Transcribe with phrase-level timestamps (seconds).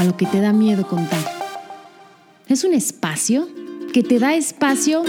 [0.00, 1.18] a lo que te da miedo contar.
[2.48, 3.46] Es un espacio
[3.92, 5.02] que te da espacio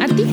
[0.00, 0.24] a ti.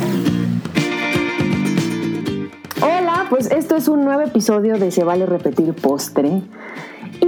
[2.82, 6.42] Hola, pues esto es un nuevo episodio de Se vale repetir postre.
[7.20, 7.28] Y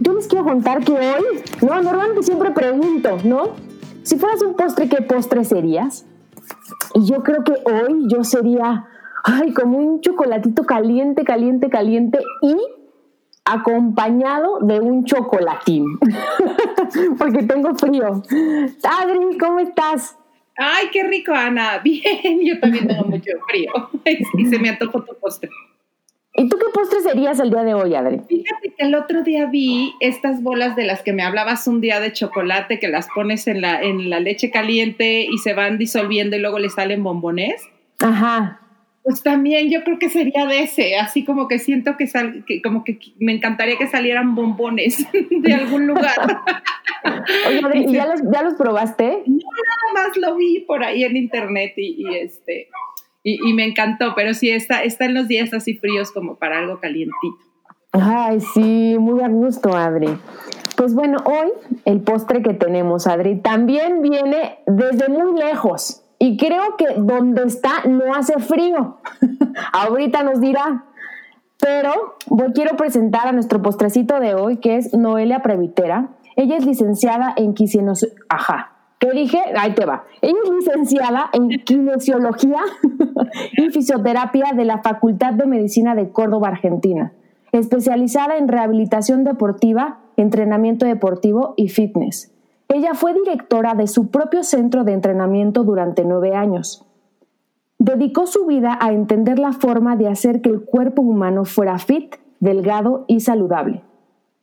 [0.00, 3.52] yo les quiero contar que hoy, no, normalmente siempre pregunto, ¿no?
[4.02, 6.04] Si fueras un postre, ¿qué postre serías?
[6.92, 8.86] Y yo creo que hoy yo sería,
[9.24, 12.81] ay, como un chocolatito caliente, caliente, caliente y
[13.44, 15.98] acompañado de un chocolatín,
[17.18, 18.22] porque tengo frío.
[18.82, 20.16] Adri, ¿cómo estás?
[20.56, 21.78] Ay, qué rico, Ana.
[21.84, 23.72] Bien, yo también tengo mucho frío
[24.38, 25.50] y se me antojó tu postre.
[26.34, 28.20] ¿Y tú qué postre serías el día de hoy, Adri?
[28.26, 32.00] Fíjate que el otro día vi estas bolas de las que me hablabas un día
[32.00, 36.34] de chocolate que las pones en la, en la leche caliente y se van disolviendo
[36.34, 37.68] y luego le salen bombones.
[38.00, 38.61] Ajá.
[39.02, 42.62] Pues también yo creo que sería de ese, así como que siento que, sal, que
[42.62, 46.14] como que me encantaría que salieran bombones de algún lugar.
[47.48, 49.22] Oye, Adri, ¿y ya los, ya los probaste?
[49.26, 49.38] No,
[49.92, 52.68] nada más lo vi por ahí en internet y, y este
[53.24, 56.80] y, me encantó, pero sí está, está en los días así fríos como para algo
[56.80, 57.38] calientito.
[57.92, 60.08] Ay, sí, muy a gusto, Adri.
[60.76, 61.52] Pues bueno, hoy
[61.84, 66.01] el postre que tenemos, Adri, también viene desde muy lejos.
[66.22, 68.98] Y creo que donde está no hace frío.
[69.72, 70.84] Ahorita nos dirá.
[71.58, 76.10] Pero voy, quiero presentar a nuestro postrecito de hoy, que es Noelia Previtera.
[76.36, 78.06] Ella es licenciada en quisienos...
[78.28, 79.40] Ajá, ¿Qué dije?
[79.58, 80.04] Ahí te va.
[80.20, 82.60] Ella es licenciada en kinesiología
[83.56, 87.12] y fisioterapia de la Facultad de Medicina de Córdoba, Argentina,
[87.50, 92.31] especializada en rehabilitación deportiva, entrenamiento deportivo y fitness.
[92.74, 96.86] Ella fue directora de su propio centro de entrenamiento durante nueve años.
[97.78, 102.14] Dedicó su vida a entender la forma de hacer que el cuerpo humano fuera fit,
[102.40, 103.84] delgado y saludable.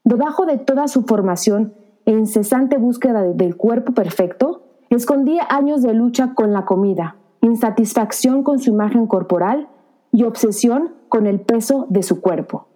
[0.03, 1.73] Debajo de toda su formación
[2.05, 8.59] e incesante búsqueda del cuerpo perfecto, escondía años de lucha con la comida, insatisfacción con
[8.59, 9.69] su imagen corporal
[10.11, 12.67] y obsesión con el peso de su cuerpo.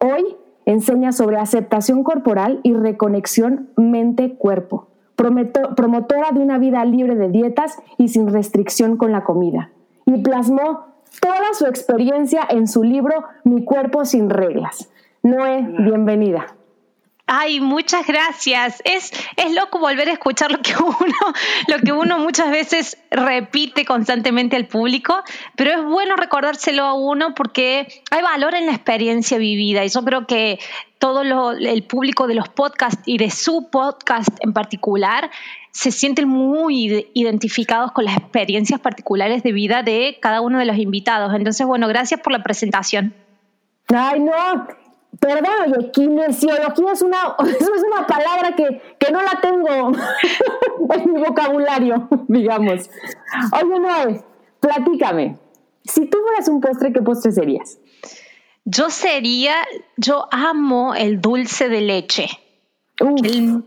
[0.00, 7.78] Hoy enseña sobre aceptación corporal y reconexión mente-cuerpo, promotora de una vida libre de dietas
[7.98, 9.70] y sin restricción con la comida,
[10.04, 10.86] y plasmó
[11.20, 14.90] toda su experiencia en su libro Mi cuerpo sin reglas.
[15.22, 16.55] Noé, bienvenida.
[17.28, 18.80] Ay, muchas gracias.
[18.84, 20.94] Es, es loco volver a escuchar lo que uno,
[21.68, 25.24] lo que uno muchas veces repite constantemente al público,
[25.56, 29.84] pero es bueno recordárselo a uno porque hay valor en la experiencia vivida.
[29.84, 30.60] Y yo creo que
[30.98, 31.22] todo
[31.52, 35.28] el público de los podcasts y de su podcast en particular
[35.72, 40.78] se sienten muy identificados con las experiencias particulares de vida de cada uno de los
[40.78, 41.34] invitados.
[41.34, 43.14] Entonces, bueno, gracias por la presentación.
[43.88, 44.66] Ay, no,
[45.20, 48.82] Perdón, oye, kinesiología es una, es una palabra que,
[49.12, 49.92] no la tengo
[50.94, 52.90] en mi vocabulario, digamos.
[53.52, 54.24] Oye, Noé,
[54.60, 55.38] platícame.
[55.84, 57.78] Si tú fueras un postre, ¿qué postre serías?
[58.64, 59.54] Yo sería,
[59.96, 62.28] yo amo el dulce de leche.
[62.96, 63.62] Tiene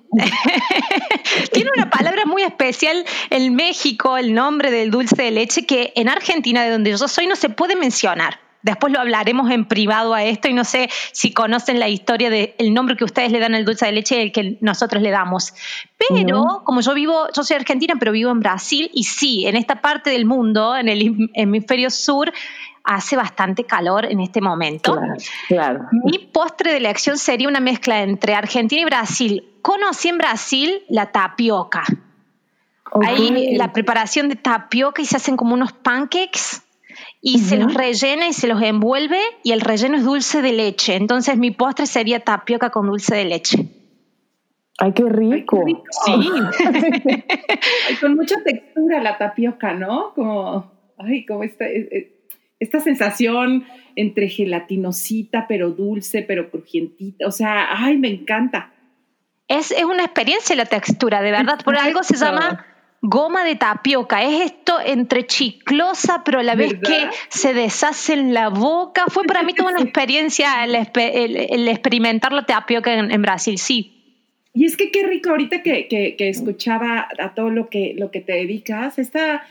[1.75, 6.63] una palabra muy especial en México, el nombre del dulce de leche, que en Argentina,
[6.63, 8.39] de donde yo soy, no se puede mencionar.
[8.61, 12.73] Después lo hablaremos en privado a esto y no sé si conocen la historia del
[12.73, 15.53] nombre que ustedes le dan al dulce de leche y el que nosotros le damos.
[15.97, 19.81] Pero como yo vivo, yo soy argentina, pero vivo en Brasil y sí, en esta
[19.81, 22.33] parte del mundo, en el hemisferio sur,
[22.83, 24.99] hace bastante calor en este momento.
[25.47, 29.43] Claro, Mi postre de elección sería una mezcla entre Argentina y Brasil.
[29.61, 31.83] Conocí en Brasil la tapioca.
[33.05, 36.63] Ahí la preparación de tapioca y se hacen como unos pancakes
[37.21, 40.95] y se los rellena y se los envuelve y el relleno es dulce de leche.
[40.95, 43.57] Entonces mi postre sería tapioca con dulce de leche.
[44.77, 45.65] Ay, qué rico.
[46.05, 46.13] Sí.
[48.01, 50.13] con mucha textura la tapioca, ¿no?
[50.13, 52.25] Como, ay, como esta, eh, eh,
[52.59, 53.65] esta sensación
[53.97, 57.27] entre gelatinosita, pero dulce, pero crujientita.
[57.27, 58.71] O sea, ay, me encanta.
[59.49, 61.59] Es, es una experiencia la textura, de verdad.
[61.65, 62.65] Por algo se llama
[63.01, 64.23] goma de tapioca.
[64.23, 69.05] Es esto entre chiclosa, pero a la vez que se deshace en la boca.
[69.07, 73.95] Fue para mí toda una experiencia el, experimentar la tapioca en, Brasil, sí.
[74.53, 78.19] Y es que qué rico ahorita que, que, escuchaba a todo lo que, lo que
[78.19, 79.43] te dedicas, esta,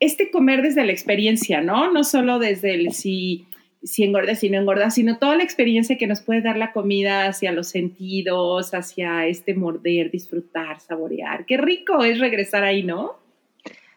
[0.00, 1.90] este comer desde la experiencia, ¿no?
[1.92, 3.47] No solo desde el si,
[3.82, 7.26] si engordas, si no engordas, sino toda la experiencia que nos puede dar la comida
[7.26, 11.46] hacia los sentidos, hacia este morder, disfrutar, saborear.
[11.46, 13.16] Qué rico es regresar ahí, ¿no?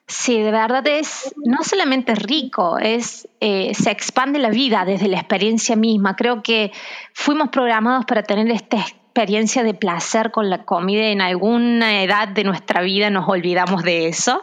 [0.08, 5.18] Sí, de verdad es no solamente rico, es eh, se expande la vida desde la
[5.18, 6.18] experiencia misma.
[6.18, 6.72] Creo que
[7.14, 11.06] fuimos programados para tener esta experiencia de placer con la comida.
[11.06, 14.42] En alguna edad de nuestra vida nos olvidamos de eso.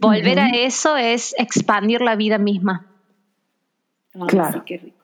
[0.00, 2.95] Volver a eso es expandir la vida misma.
[4.26, 4.62] Claro.
[4.64, 4.96] qué rico.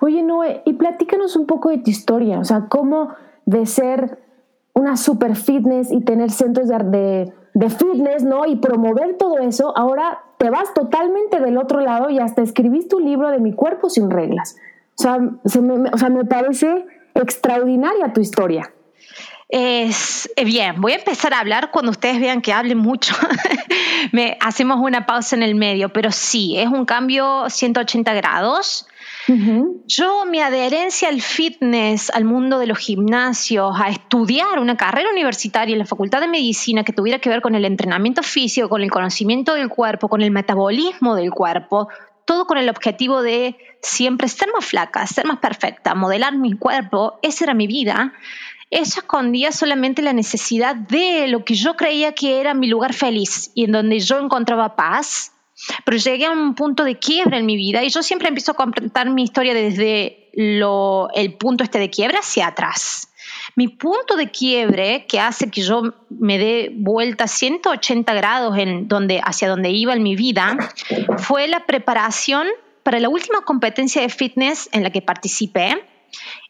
[0.00, 3.14] Oye, Noé, y platícanos un poco de tu historia, o sea, cómo
[3.44, 4.18] de ser
[4.72, 8.46] una super fitness y tener centros de de fitness, ¿no?
[8.46, 13.04] Y promover todo eso, ahora te vas totalmente del otro lado y hasta escribiste un
[13.04, 14.56] libro de Mi cuerpo sin reglas.
[14.98, 18.72] O sea, me, o sea, me parece extraordinaria tu historia.
[19.52, 23.14] Es eh, bien, voy a empezar a hablar cuando ustedes vean que hable mucho.
[24.12, 28.86] me hacemos una pausa en el medio, pero sí, es un cambio 180 grados.
[29.86, 35.72] Yo, mi adherencia al fitness, al mundo de los gimnasios, a estudiar una carrera universitaria
[35.72, 38.90] en la Facultad de Medicina que tuviera que ver con el entrenamiento físico, con el
[38.90, 41.88] conocimiento del cuerpo, con el metabolismo del cuerpo,
[42.24, 47.18] todo con el objetivo de siempre ser más flaca, ser más perfecta, modelar mi cuerpo,
[47.22, 48.12] esa era mi vida.
[48.70, 53.50] Eso escondía solamente la necesidad de lo que yo creía que era mi lugar feliz
[53.54, 55.32] y en donde yo encontraba paz,
[55.84, 58.54] pero llegué a un punto de quiebra en mi vida y yo siempre empiezo a
[58.54, 63.08] contar mi historia desde el punto este de quiebra hacia atrás.
[63.56, 69.20] Mi punto de quiebre que hace que yo me dé vuelta 180 grados en donde,
[69.24, 70.56] hacia donde iba en mi vida
[71.18, 72.46] fue la preparación
[72.82, 75.82] para la última competencia de fitness en la que participé.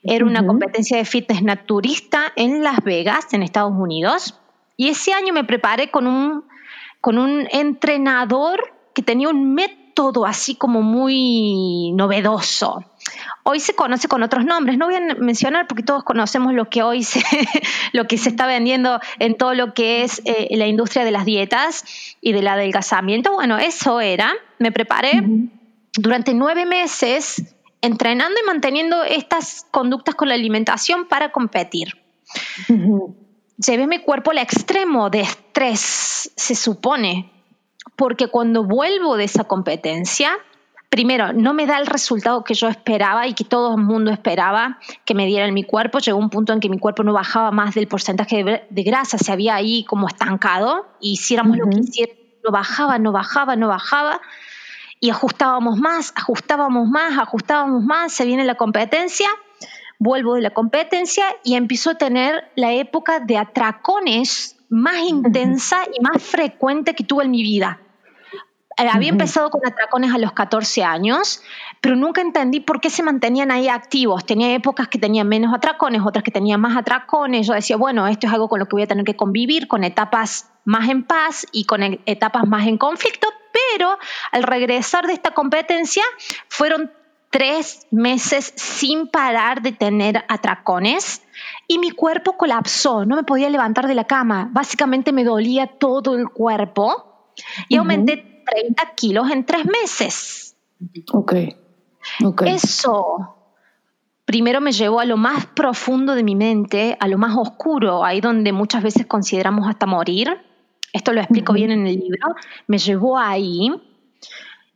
[0.03, 4.39] Era una competencia de fitness naturista en Las Vegas, en Estados Unidos.
[4.77, 6.45] Y ese año me preparé con un,
[7.01, 12.85] con un entrenador que tenía un método así como muy novedoso.
[13.43, 16.83] Hoy se conoce con otros nombres, no voy a mencionar porque todos conocemos lo que
[16.83, 17.23] hoy se,
[17.93, 21.25] lo que se está vendiendo en todo lo que es eh, la industria de las
[21.25, 21.85] dietas
[22.21, 23.33] y del adelgazamiento.
[23.33, 25.23] Bueno, eso era, me preparé
[25.95, 32.01] durante nueve meses entrenando y manteniendo estas conductas con la alimentación para competir.
[33.57, 37.31] Llevé mi cuerpo al extremo de estrés, se supone,
[37.97, 40.39] porque cuando vuelvo de esa competencia,
[40.91, 44.79] primero, no me da el resultado que yo esperaba y que todo el mundo esperaba
[45.05, 45.99] que me diera en mi cuerpo.
[45.99, 49.33] Llegó un punto en que mi cuerpo no bajaba más del porcentaje de, grasa, se
[49.33, 54.21] había ahí como estancado y hiciéramos lo que hiciéramos, no bajaba, no bajaba, no bajaba.
[55.01, 59.29] Y ajustábamos más, ajustábamos más, ajustábamos más, se viene la competencia,
[59.99, 66.01] vuelvo de la competencia y empiezo a tener la época de atracones más intensa y
[66.03, 67.81] más frecuente que tuve en mi vida.
[68.81, 71.43] Eh, había empezado con atracones a los 14 años,
[71.81, 74.25] pero nunca entendí por qué se mantenían ahí activos.
[74.25, 77.47] Tenía épocas que tenían menos atracones, otras que tenían más atracones.
[77.47, 79.85] Yo decía, bueno, esto es algo con lo que voy a tener que convivir, con
[79.85, 83.29] etapas más en paz y con e, etapas más en conflicto,
[83.73, 83.99] pero
[84.33, 86.03] al regresar de esta competencia
[86.49, 86.93] fueron
[87.31, 91.23] tres meses sin parar de tener atracones
[91.69, 96.17] y mi cuerpo colapsó, no me podía levantar de la cama, básicamente me dolía todo
[96.17, 97.33] el cuerpo
[97.69, 100.57] y aumenté 30 kilos en tres meses.
[101.13, 101.35] Ok.
[102.25, 102.53] okay.
[102.53, 103.37] Eso
[104.31, 108.21] primero me llevó a lo más profundo de mi mente, a lo más oscuro, ahí
[108.21, 110.39] donde muchas veces consideramos hasta morir.
[110.93, 112.35] Esto lo explico bien en el libro.
[112.67, 113.71] Me llevó ahí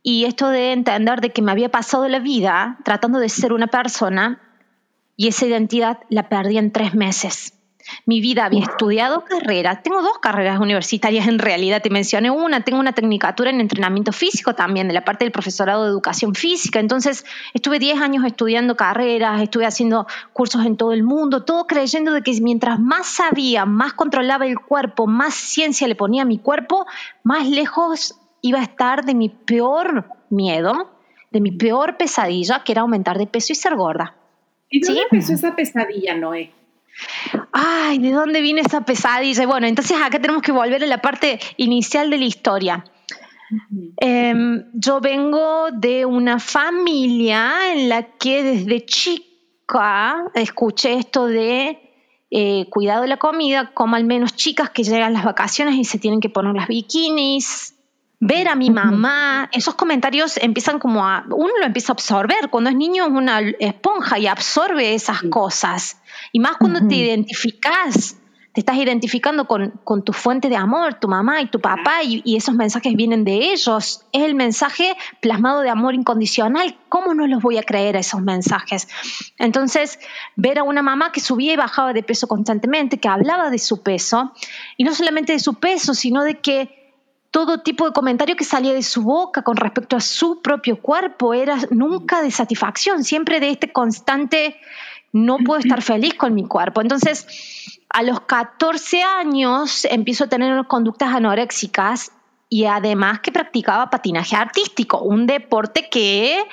[0.01, 3.67] y esto de entender de que me había pasado la vida tratando de ser una
[3.67, 4.41] persona
[5.17, 7.53] y esa identidad la perdí en tres meses.
[8.05, 12.79] Mi vida había estudiado carreras, tengo dos carreras universitarias en realidad, te mencioné una, tengo
[12.79, 17.25] una tecnicatura en entrenamiento físico también, de la parte del profesorado de educación física, entonces
[17.53, 22.21] estuve 10 años estudiando carreras, estuve haciendo cursos en todo el mundo, todo creyendo de
[22.21, 26.85] que mientras más sabía, más controlaba el cuerpo, más ciencia le ponía a mi cuerpo,
[27.23, 30.91] más lejos iba a estar de mi peor miedo,
[31.31, 34.15] de mi peor pesadilla, que era aumentar de peso y ser gorda.
[34.69, 36.51] ¿Y dónde empezó esa pesadilla, Noé?
[37.51, 39.45] Ay, ¿de dónde viene esa pesadilla?
[39.45, 42.83] Bueno, entonces acá tenemos que volver a la parte inicial de la historia.
[43.97, 51.79] Em, yo vengo de una familia en la que desde chica escuché esto de
[52.31, 55.99] eh, cuidado de la comida, como al menos chicas que llegan las vacaciones y se
[55.99, 57.75] tienen que poner las bikinis,
[58.19, 62.69] ver a mi mamá, esos comentarios empiezan como a, uno lo empieza a absorber, cuando
[62.69, 66.01] es niño es una esponja y absorbe esas cosas,
[66.35, 68.17] y más cuando te identificas
[68.51, 72.55] te estás identificando con, tu fuente de amor, tu mamá y tu papá, y, esos
[72.55, 74.05] mensajes vienen de ellos.
[74.11, 76.77] Es el mensaje plasmado de amor incondicional.
[76.89, 78.87] ¿Cómo no los voy a creer a esos mensajes?
[79.37, 79.97] Entonces,
[80.35, 83.81] ver a una mamá que subía y bajaba de peso constantemente, que hablaba de su
[83.81, 84.33] peso,
[84.75, 86.85] y no solamente de su peso, sino de que
[87.31, 91.33] todo tipo de comentario que salía de su boca con respecto a su propio cuerpo
[91.33, 94.55] era nunca de satisfacción, siempre de este constante
[95.15, 96.81] no puedo estar feliz con mi cuerpo.
[96.81, 97.25] Entonces,
[97.89, 102.11] a los 14 años empiezo a tener unas conductas anoréxicas
[102.49, 106.43] y además que practicaba patinaje artístico, un deporte que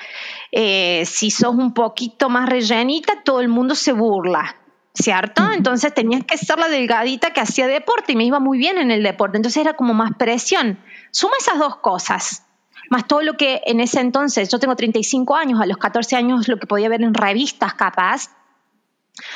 [0.52, 4.57] eh, si sos un poquito más rellenita, todo el mundo se burla.
[4.95, 5.50] ¿Cierto?
[5.50, 8.90] Entonces tenías que ser la delgadita que hacía deporte y me iba muy bien en
[8.90, 9.38] el deporte.
[9.38, 10.78] Entonces era como más presión.
[11.11, 12.45] Suma esas dos cosas
[12.90, 16.47] más todo lo que en ese entonces, yo tengo 35 años, a los 14 años
[16.47, 18.28] lo que podía ver en revistas capaz,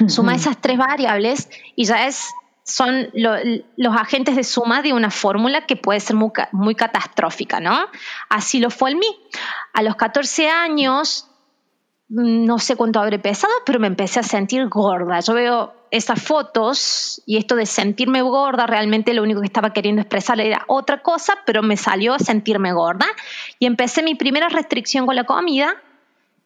[0.09, 2.30] Suma esas tres variables y ya es,
[2.64, 7.87] son los agentes de suma de una fórmula que puede ser muy, catastrófica, ¿no?
[8.28, 9.06] Así lo fue en mí.
[9.73, 11.28] A los 14 años,
[12.09, 15.21] no sé cuánto habré pesado, pero me empecé a sentir gorda.
[15.21, 20.02] Yo veo esas fotos y esto de sentirme gorda, realmente lo único que estaba queriendo
[20.02, 23.06] expresar era otra cosa, pero me salió a sentirme gorda
[23.59, 25.76] y empecé mi primera restricción con la comida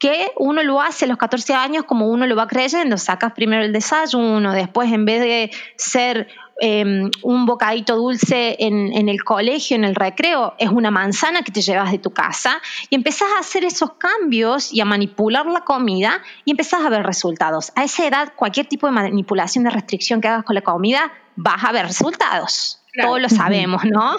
[0.01, 3.63] que uno lo hace a los 14 años como uno lo va creyendo, sacas primero
[3.63, 6.27] el desayuno, después en vez de ser
[6.59, 11.61] em, un bocadito dulce en, el colegio, en el recreo, es una manzana que te
[11.61, 16.23] llevas de tu casa y empezás a hacer esos cambios y a manipular la comida
[16.47, 17.71] y empezás a ver resultados.
[17.77, 21.63] A esa edad, cualquier tipo de manipulación de restricción que hagas con la comida, vas
[21.63, 22.79] a ver resultados.
[23.01, 24.17] Todos lo sabemos, ¿no?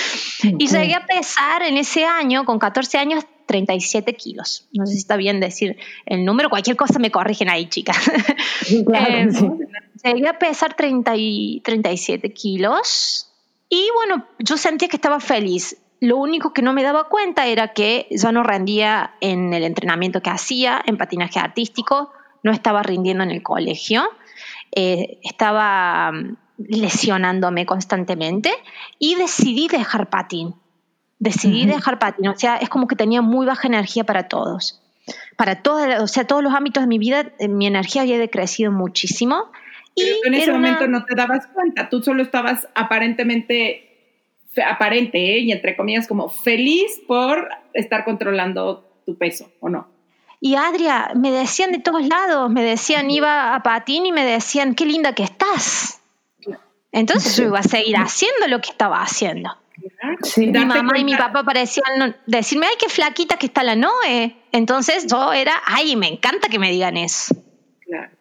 [0.42, 4.68] y llegué a pesar en ese año, con 14 años, 37 kilos.
[4.72, 5.76] No sé si está bien decir
[6.06, 7.96] el número, cualquier cosa me corrigen ahí, chicas.
[10.02, 13.28] Eh, llegué a pesar 30 y 37 kilos
[13.68, 15.76] y bueno, yo sentía que estaba feliz.
[16.00, 20.22] Lo único que no me daba cuenta era que ya no rendía en el entrenamiento
[20.22, 24.04] que hacía, en patinaje artístico, no estaba rindiendo en el colegio,
[24.74, 28.52] eh, estaba mm, lesionándome constantemente
[28.98, 30.54] y decidí dejar patín
[31.20, 34.80] decidí dejar patín, o sea, es como que tenía muy baja energía para todos.
[35.36, 38.72] Para todos, o sea, todos los ámbitos de mi vida, eh, mi energía había decrecido
[38.72, 39.52] muchísimo.
[39.94, 44.16] y en ese momento no te dabas cuenta, tú solo estabas aparentemente,
[44.66, 45.38] aparente, ¿eh?
[45.40, 49.88] y entre comillas, como feliz por estar controlando tu peso, ¿o no?
[50.40, 54.74] Y Adria, me decían de todos lados, me decían, iba a patín y me decían,
[54.74, 56.00] qué linda que estás.
[56.92, 59.50] Entonces yo iba a seguir haciendo lo que estaba haciendo.
[60.36, 64.36] Mi mamá y mi papá parecían decirme, ay, qué flaquita que está la Noé.
[64.52, 67.34] Entonces yo era, ay, me encanta que me digan eso.
[67.80, 68.12] Claro,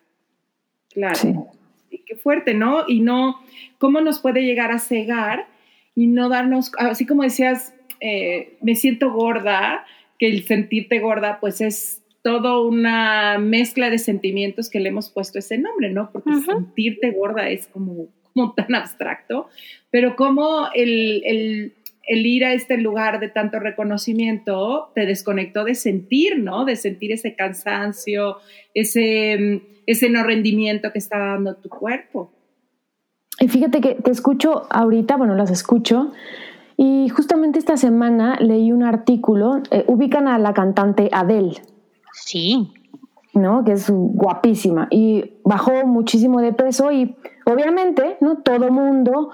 [0.93, 1.47] claro.
[1.89, 2.85] qué fuerte, ¿no?
[2.87, 3.39] Y no,
[3.77, 5.47] ¿cómo nos puede llegar a cegar
[5.95, 9.85] y no darnos, así como decías, eh, me siento gorda,
[10.17, 15.39] que el sentirte gorda, pues es todo una mezcla de sentimientos que le hemos puesto
[15.39, 16.11] ese nombre, ¿no?
[16.11, 19.50] Porque sentirte gorda es como como tan abstracto,
[19.91, 21.74] pero como el,
[22.07, 26.65] ir a este lugar de tanto reconocimiento te desconectó de sentir, ¿no?
[26.65, 28.38] De sentir ese cansancio,
[28.74, 32.31] ese, ese no rendimiento que está dando tu cuerpo.
[33.39, 36.12] Y fíjate que te escucho ahorita, bueno, las escucho,
[36.81, 41.62] y justamente esta semana leí un artículo, eh, ubican a la cantante Adele.
[42.13, 42.71] Sí.
[43.39, 43.63] ¿No?
[43.63, 47.15] Que es guapísima y bajó muchísimo de peso y
[47.46, 48.38] obviamente, ¿no?
[48.38, 49.31] Todo mundo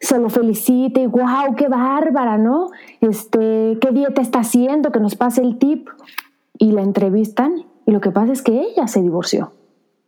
[0.00, 2.70] se lo felicita y wow, qué bárbara, ¿no?
[3.00, 5.88] Este, qué dieta está haciendo, que nos pase el tip.
[6.60, 9.52] Y la entrevistan y lo que pasa es que ella se divorció.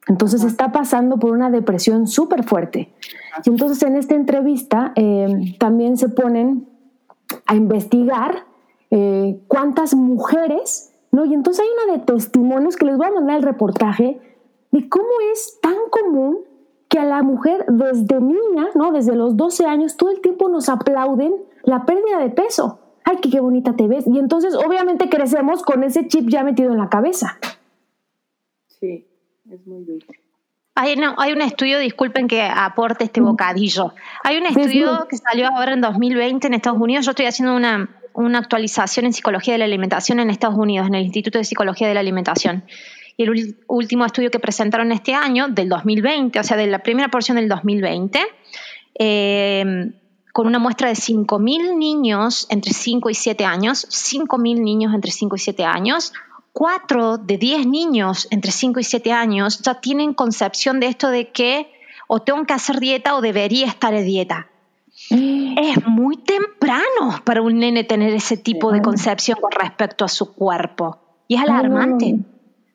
[0.08, 2.92] Entonces está pasando por una depresión súper fuerte.
[3.44, 6.66] Y entonces en esta entrevista eh, también se ponen
[7.46, 8.44] a investigar
[8.90, 11.24] eh, cuántas mujeres ¿no?
[11.24, 14.20] Y entonces hay una de testimonios que les voy a mandar el reportaje
[14.70, 16.38] de cómo es tan común
[16.88, 18.92] que a la mujer desde niña, ¿no?
[18.92, 22.80] Desde los 12 años, todo el tiempo nos aplauden la pérdida de peso.
[23.04, 24.06] Ay, qué, qué bonita te ves.
[24.06, 27.38] Y entonces obviamente crecemos con ese chip ya metido en la cabeza.
[28.66, 29.06] Sí,
[29.50, 30.06] es muy duro.
[30.74, 33.92] Hay, no, hay un estudio, disculpen que aporte este bocadillo.
[34.24, 37.04] Hay un estudio que salió ahora en 2020 en Estados Unidos.
[37.04, 40.94] Yo estoy haciendo una, una actualización en psicología de la alimentación en Estados Unidos, en
[40.94, 42.64] el Instituto de Psicología de la Alimentación.
[43.16, 47.08] Y el último estudio que presentaron este año, del 2020, o sea, de la primera
[47.08, 48.20] porción del 2020,
[48.98, 49.92] eh,
[50.32, 55.36] con una muestra de 5.000 niños entre 5 y 7 años, 5.000 niños entre 5
[55.36, 56.12] y 7 años,
[56.52, 61.30] 4 de 10 niños entre 5 y 7 años ya tienen concepción de esto de
[61.30, 61.70] que
[62.06, 64.49] o tengo que hacer dieta o debería estar en dieta.
[65.10, 70.34] Es muy temprano para un nene tener ese tipo de concepción con respecto a su
[70.34, 70.98] cuerpo.
[71.28, 72.18] Y es alarmante.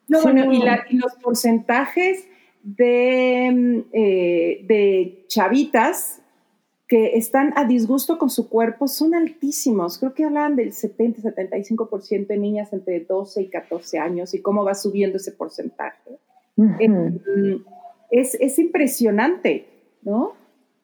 [0.07, 0.61] No, bueno, y,
[0.97, 2.27] los porcentajes
[2.61, 6.21] de, mm, eh, de chavitas
[6.87, 9.97] que están a disgusto con su cuerpo son altísimos.
[9.97, 14.75] Creo que hablan del 70-75% de niñas entre 12 y 14 años y cómo va
[14.75, 16.19] subiendo ese porcentaje.
[16.79, 17.65] Eh, mm,
[18.11, 19.67] es, es, impresionante,
[20.03, 20.33] ¿no?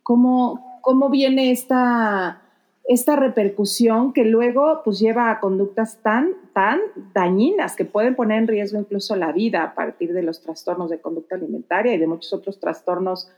[0.03, 2.41] Cómo, cómo viene esta,
[2.83, 6.79] esta repercusión que luego pues lleva a conductas tan, tan
[7.13, 10.99] dañinas que pueden poner en riesgo incluso la vida a partir de los trastornos de
[10.99, 13.31] conducta alimentaria y de muchos otros trastornos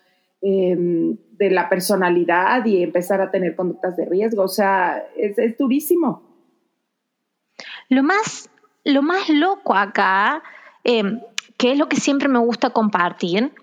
[0.45, 4.43] Em, de la personalidad y empezar a tener conductas de riesgo.
[4.43, 6.21] O sea, es, durísimo.
[7.87, 8.49] Lo más,
[8.83, 10.43] lo más loco acá,
[10.83, 11.21] em,
[11.57, 13.53] que es lo que siempre me gusta compartir,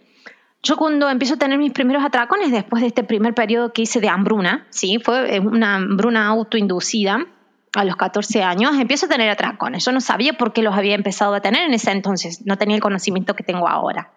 [0.63, 4.01] yo cuando empiezo a tener mis primeros atracones después de este primer periodo que hice
[4.01, 4.99] de hambruna, ¿sí?
[5.03, 7.27] fue una hambruna autoinducida
[7.75, 9.85] a los 14 años, empiezo a tener atracones.
[9.85, 12.77] Yo no sabía por qué los había empezado a tener en ese entonces, no tenía
[12.77, 14.11] el conocimiento que tengo ahora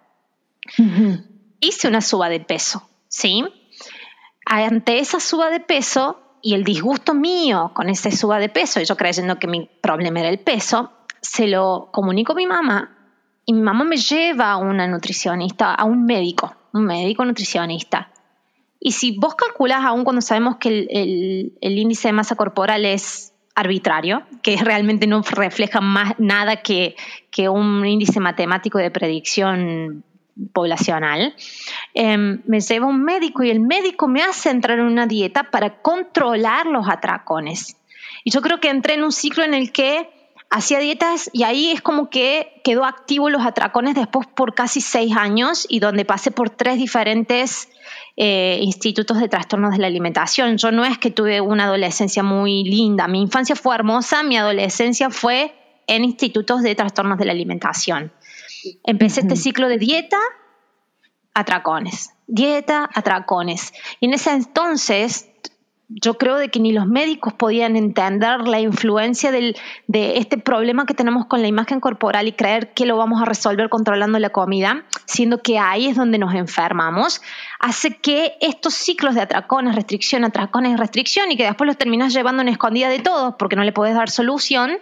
[1.63, 3.43] hice una suba de peso, ¿sí?
[4.45, 8.85] Ante esa suba de peso y el disgusto mío con esa suba de peso, y
[8.85, 12.92] yo creyendo que mi problema era el peso, se lo comunico a mi mamá
[13.45, 18.11] y mi mamá me lleva a una nutricionista, a un médico, un médico nutricionista.
[18.79, 23.33] Y si vos calculás, aún cuando sabemos que el, el índice de masa corporal es
[23.55, 26.95] arbitrario, que realmente no refleja más nada que,
[27.31, 30.03] que un índice matemático de predicción
[30.51, 31.35] poblacional,
[31.93, 35.81] em, me lleva un médico y el médico me hace entrar en una dieta para
[35.81, 37.77] controlar los atracones.
[38.23, 40.09] Y yo creo que entré en un ciclo en el que
[40.53, 45.17] hacía dietas y ahí es como que quedó activo los atracones después por casi seis
[45.17, 47.69] años y donde pasé por tres diferentes
[48.17, 50.57] eh, institutos de trastornos de la alimentación.
[50.57, 55.09] Yo no es que tuve una adolescencia muy linda, mi infancia fue hermosa, mi adolescencia
[55.09, 55.55] fue
[55.87, 58.13] en institutos de trastornos de la alimentación.
[58.83, 60.19] Empecé este ciclo de dieta,
[61.33, 63.73] atracones, dieta, atracones.
[63.99, 65.32] Y en ese entonces
[65.89, 69.53] yo creo de que ni los médicos podían entender la influencia de
[69.87, 73.69] este problema que tenemos con la imagen corporal y creer que lo vamos a resolver
[73.69, 77.21] controlando la comida, siendo que ahí es donde nos enfermamos,
[77.59, 82.41] hace que estos ciclos de atracones, restricción, atracones, restricción, y que después los terminas llevando
[82.41, 84.77] en escondida de todos porque no le puedes dar solución,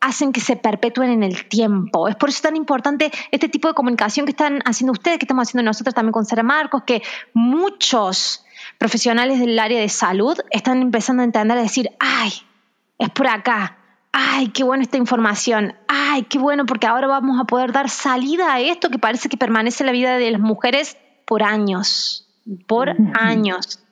[0.00, 2.08] hacen que se perpetúen en el tiempo.
[2.08, 5.48] Es por eso tan importante este tipo de comunicación que están haciendo ustedes, que estamos
[5.48, 7.02] haciendo nosotros también con Sara Marcos, que
[7.34, 8.44] muchos
[8.78, 12.30] profesionales del área de salud están empezando a entender, a decir, ay,
[12.98, 13.78] es por acá,
[14.12, 18.54] ay, qué buena esta información, ay, qué bueno, porque ahora vamos a poder dar salida
[18.54, 22.28] a esto que parece que permanece en la vida de las mujeres por años,
[22.66, 23.82] por años.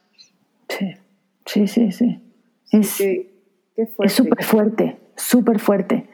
[0.68, 3.30] Sí, sí, sí, sí.
[3.76, 6.08] Es súper fuerte súper fuerte.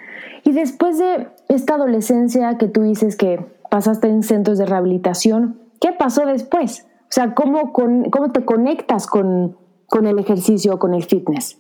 [0.45, 5.93] Y después de esta adolescencia que tú dices que pasaste en centros de rehabilitación, ¿qué
[5.93, 6.87] pasó después?
[7.15, 11.59] O sea, ¿cómo, cómo te conectas con, con el ejercicio, con el fitness?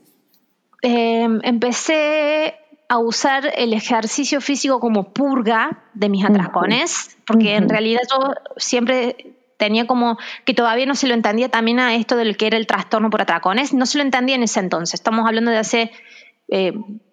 [0.82, 2.56] Em, empecé
[2.88, 9.36] a usar el ejercicio físico como purga de mis atracones, porque en realidad yo siempre
[9.56, 12.66] tenía como que todavía no se lo entendía también a esto del que era el
[12.66, 15.92] trastorno por atracones, no se lo entendía en ese entonces, estamos hablando de hace
[16.48, 16.72] eh,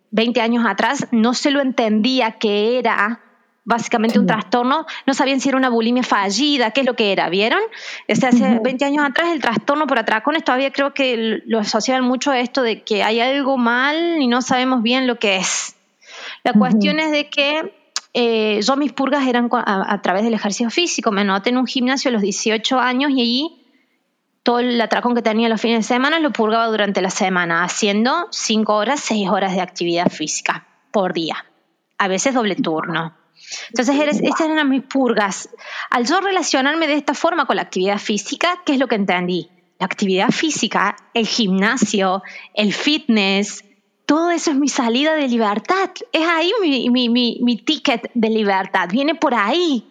[0.10, 1.08] 20 años atrás.
[1.12, 3.22] No se lo entendía que era
[3.64, 7.30] básicamente un trastorno, no sabían si era una bulimia fallida, qué es lo que era,
[7.30, 7.60] ¿vieron?
[8.08, 12.40] hace 20 años atrás el trastorno por atracones todavía creo que lo asocian mucho a
[12.40, 15.76] esto de que hay algo mal y no sabemos bien lo que es.
[16.44, 17.74] La cuestión es de que
[18.14, 21.68] eh, yo mis purgas eran a, a, través del ejercicio físico, me anoté en un
[21.68, 23.62] gimnasio a los 18 años y allí
[24.44, 28.28] todo el atracón que tenía los fines de semana lo purgaba durante la semana, haciendo
[28.32, 31.46] 5 horas, 6 horas de actividad física por día,
[31.98, 33.21] a veces doble turno.
[33.70, 35.50] Entonces, estas eran mis purgas.
[35.90, 39.50] Al yo relacionarme de esta forma con la actividad física, ¿qué es lo que entendí?
[39.80, 42.22] La actividad física, el gimnasio,
[42.54, 43.64] el fitness,
[44.06, 45.90] todo eso es mi salida de libertad.
[46.12, 48.90] Es ahí mi, mi, mi, mi ticket de libertad.
[48.92, 49.88] Viene por ahí.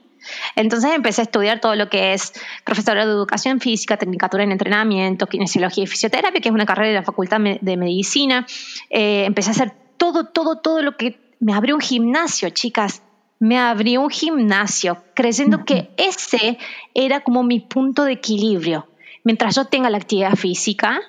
[0.57, 5.27] Entonces empecé a estudiar todo lo que es profesora de educación física, tecnicatura en entrenamiento,
[5.27, 8.47] kinesiología y fisioterapia, que es una carrera de la Facultad de Medicina.
[8.91, 13.03] Eh, empecé a hacer todo, todo, todo lo que me abrió un gimnasio, chicas.
[13.41, 16.59] Me abrió un gimnasio creyendo que ese
[16.93, 18.87] era como mi punto de equilibrio.
[19.25, 21.01] Mientras yo tenga la actividad física,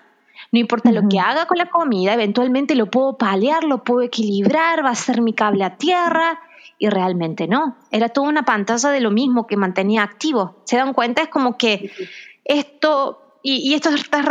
[0.54, 4.84] no importa lo que haga con la comida, eventualmente lo puedo paliar, lo puedo equilibrar,
[4.84, 6.40] va a ser mi cable a tierra
[6.78, 7.76] y realmente no.
[7.92, 10.56] Era toda una pantalla de lo mismo que mantenía activo.
[10.64, 11.24] ¿Se dan cuenta?
[11.24, 11.92] Es como que
[12.46, 14.24] esto, y, esto está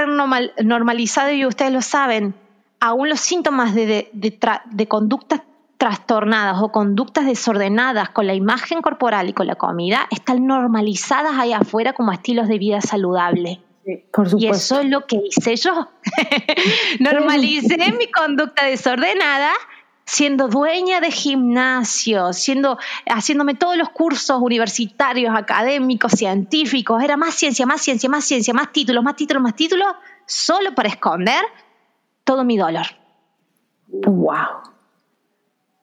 [0.63, 2.35] normalizado y ustedes lo saben,
[2.81, 5.43] aún los síntomas de, de conductas
[5.81, 11.55] trastornadas o conductas desordenadas con la imagen corporal y con la comida están normalizadas ahí
[11.55, 13.63] afuera como estilos de vida saludable.
[14.13, 14.47] por supuesto.
[14.47, 15.89] Y eso es lo que hice yo.
[17.01, 19.53] Normalicé mi conducta desordenada
[20.05, 27.65] siendo dueña de gimnasio, siendo, haciéndome todos los cursos universitarios, académicos, científicos, era más ciencia,
[27.65, 29.89] más ciencia, más ciencia, más títulos, más títulos, más títulos,
[30.27, 31.43] solo para esconder
[32.25, 32.87] todo mi dolor.
[33.89, 34.80] Wow.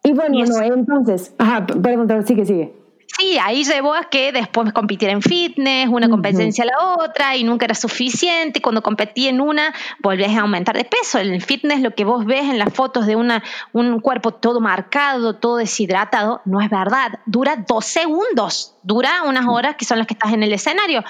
[0.08, 2.74] Y bueno, no, entonces, ajá, perdón, sigue, sigue.
[3.18, 7.44] Sí, ahí llevó a que después compitiera en fitness, una competencia a la otra y
[7.44, 8.62] nunca era suficiente.
[8.62, 11.20] Cuando competí en una, volvías a aumentar de peso.
[11.20, 13.44] En el fitness, lo que vos ves en las fotos de una,
[13.74, 17.20] un cuerpo todo marcado, todo deshidratado, no es verdad.
[17.26, 21.04] Dura dos segundos, dura unas horas que son las que estás en el escenario.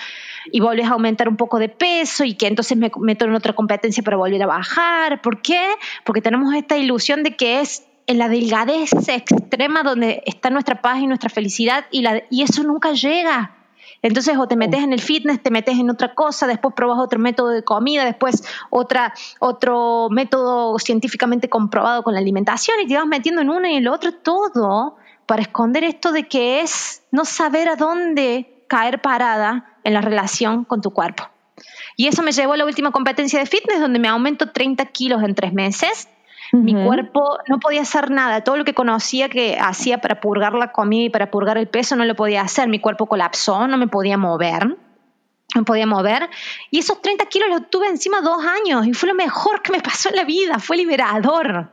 [0.51, 3.53] Y volvés a aumentar un poco de peso y que entonces me meto en otra
[3.53, 5.21] competencia para volver a bajar.
[5.21, 5.67] ¿Por qué?
[6.03, 10.99] Porque tenemos esta ilusión de que es en la delgadez extrema donde está nuestra paz
[10.99, 13.53] y nuestra felicidad y, la, y eso nunca llega.
[14.01, 17.19] Entonces, o te metes en el fitness, te metes en otra cosa, después probas otro
[17.19, 23.07] método de comida, después otra, otro método científicamente comprobado con la alimentación y te vas
[23.07, 27.25] metiendo en uno y en el otro todo para esconder esto de que es no
[27.25, 31.27] saber a dónde caer parada en la relación con tu cuerpo.
[31.97, 35.23] Y eso me llevó a la última competencia de fitness, donde me aumento 30 kilos
[35.23, 36.07] en tres meses
[36.53, 38.43] mi cuerpo no podía hacer nada.
[38.43, 41.95] Todo lo que conocía que hacía para purgar la comida y para purgar el peso
[41.95, 42.67] no lo podía hacer.
[42.69, 44.77] Mi cuerpo colapsó, no me podía mover.
[45.55, 46.29] No podía mover.
[46.71, 49.79] Y esos 30 kilos los tuve encima dos años y fue lo mejor que me
[49.79, 50.59] pasó en la vida.
[50.59, 51.71] Fue liberador.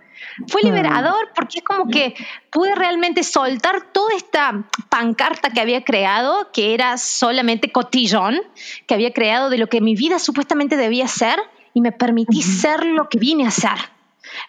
[0.49, 2.15] Fue liberador porque es como que
[2.51, 8.41] pude realmente soltar toda esta pancarta que había creado, que era solamente cotillón,
[8.87, 11.41] que había creado de lo que mi vida supuestamente debía ser
[11.73, 13.94] y me permití ser lo que vine a ser.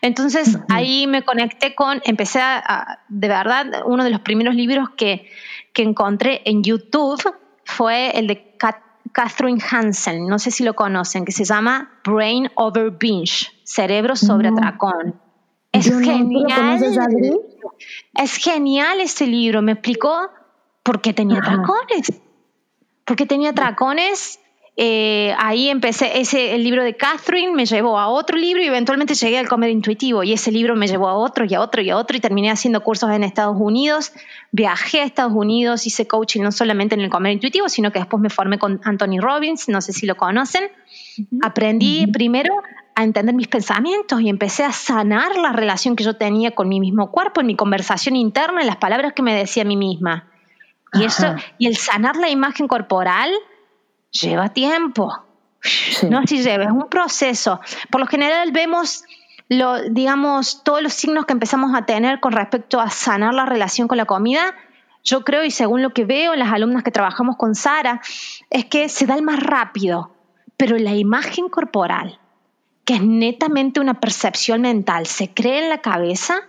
[0.01, 5.29] Entonces ahí me conecté con, empecé a, de verdad, uno de los primeros libros que,
[5.73, 7.21] que encontré en YouTube
[7.63, 8.55] fue el de
[9.11, 14.49] Catherine Hansen, no sé si lo conocen, que se llama Brain Over Binge, Cerebro sobre
[14.49, 15.19] Atracón.
[15.71, 16.81] Es genial.
[18.13, 19.61] es genial ese libro.
[19.61, 20.29] Me explicó
[20.83, 22.13] por qué tenía atracones.
[23.03, 24.39] Por qué tenía atracones
[24.77, 29.13] eh, ahí empecé, ese, el libro de Catherine me llevó a otro libro y eventualmente
[29.13, 31.89] llegué al comer intuitivo y ese libro me llevó a otro y a otro y
[31.91, 34.11] a otro y terminé haciendo cursos en Estados Unidos,
[34.51, 38.21] viajé a Estados Unidos, hice coaching no solamente en el comer intuitivo, sino que después
[38.21, 40.69] me formé con Anthony Robbins, no sé si lo conocen.
[41.41, 42.55] Aprendí primero
[42.95, 46.81] a entender mis pensamientos y empecé a sanar la relación que yo tenía con mi
[46.81, 50.27] mismo cuerpo, en mi conversación interna, en las palabras que me decía a mí misma.
[50.91, 53.31] Y eso, y el sanar la imagen corporal,
[54.21, 55.25] lleva tiempo.
[56.10, 57.60] No así lleva, es un proceso.
[57.89, 59.04] Por lo general vemos
[59.49, 63.88] lo, digamos, todos los signos que empezamos a tener con respecto a sanar la relación
[63.88, 64.56] con la comida.
[65.04, 68.01] Yo creo, y según lo que veo en las alumnas que trabajamos con Sara,
[68.49, 70.12] es que se da el más rápido,
[70.58, 72.19] pero la imagen corporal,
[72.86, 76.41] que es netamente una percepción mental, se cree en la cabeza,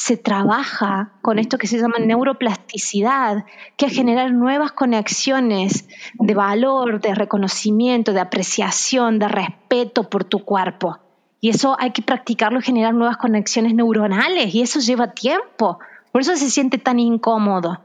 [0.00, 3.44] se trabaja con esto que se llama neuroplasticidad,
[3.76, 10.42] que es generar nuevas conexiones de valor, de reconocimiento, de apreciación, de respeto por tu
[10.42, 10.98] cuerpo.
[11.42, 15.78] Y eso hay que practicarlo y generar nuevas conexiones neuronales y eso lleva tiempo.
[16.10, 17.82] Por eso se siente tan incómodo.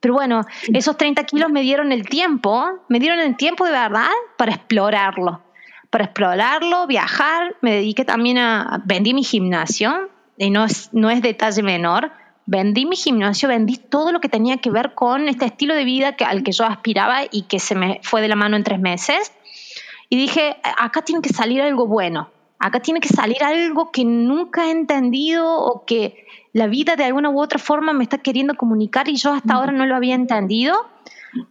[0.00, 0.40] Pero bueno,
[0.74, 5.42] esos 30 kilos me dieron el tiempo, me dieron el tiempo de verdad para explorarlo.
[5.90, 11.22] Para explorarlo, viajar, me dediqué también a, vendí mi gimnasio, y no es, no es
[11.22, 12.12] detalle menor,
[12.46, 16.16] vendí mi gimnasio, vendí todo lo que tenía que ver con este estilo de vida
[16.16, 18.80] que, al que yo aspiraba y que se me fue de la mano en tres
[18.80, 19.32] meses.
[20.08, 24.66] Y dije, acá tiene que salir algo bueno, acá tiene que salir algo que nunca
[24.66, 29.08] he entendido o que la vida de alguna u otra forma me está queriendo comunicar
[29.08, 30.76] y yo hasta ahora no lo había entendido.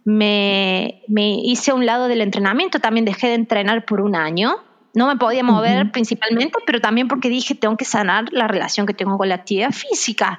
[0.04, 4.56] Me, me hice a un lado del entrenamiento, también dejé de entrenar por un año
[4.96, 8.94] no me podía mover principalmente, pero también porque dije, tengo que sanar la relación que
[8.94, 10.38] tengo con la actividad física.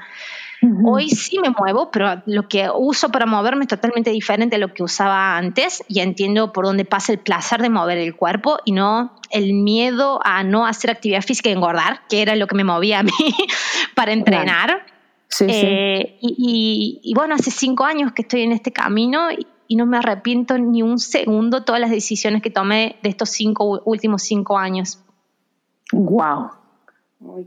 [0.84, 4.74] Hoy sí me muevo, pero lo que uso para moverme es totalmente diferente a lo
[4.74, 8.72] que usaba antes y entiendo por dónde pasa el placer de mover el cuerpo y
[8.72, 12.64] no el miedo a no hacer actividad física y engordar, que era lo que me
[12.64, 13.12] movía a mí
[13.96, 14.88] para entrenar.
[15.28, 19.86] Sí, eh, Y, y, bueno, hace cinco años que estoy en este camino y no
[19.86, 24.58] me arrepiento ni un segundo todas las decisiones que tomé de estos cinco últimos cinco
[24.58, 25.04] años.
[25.92, 26.50] Wow.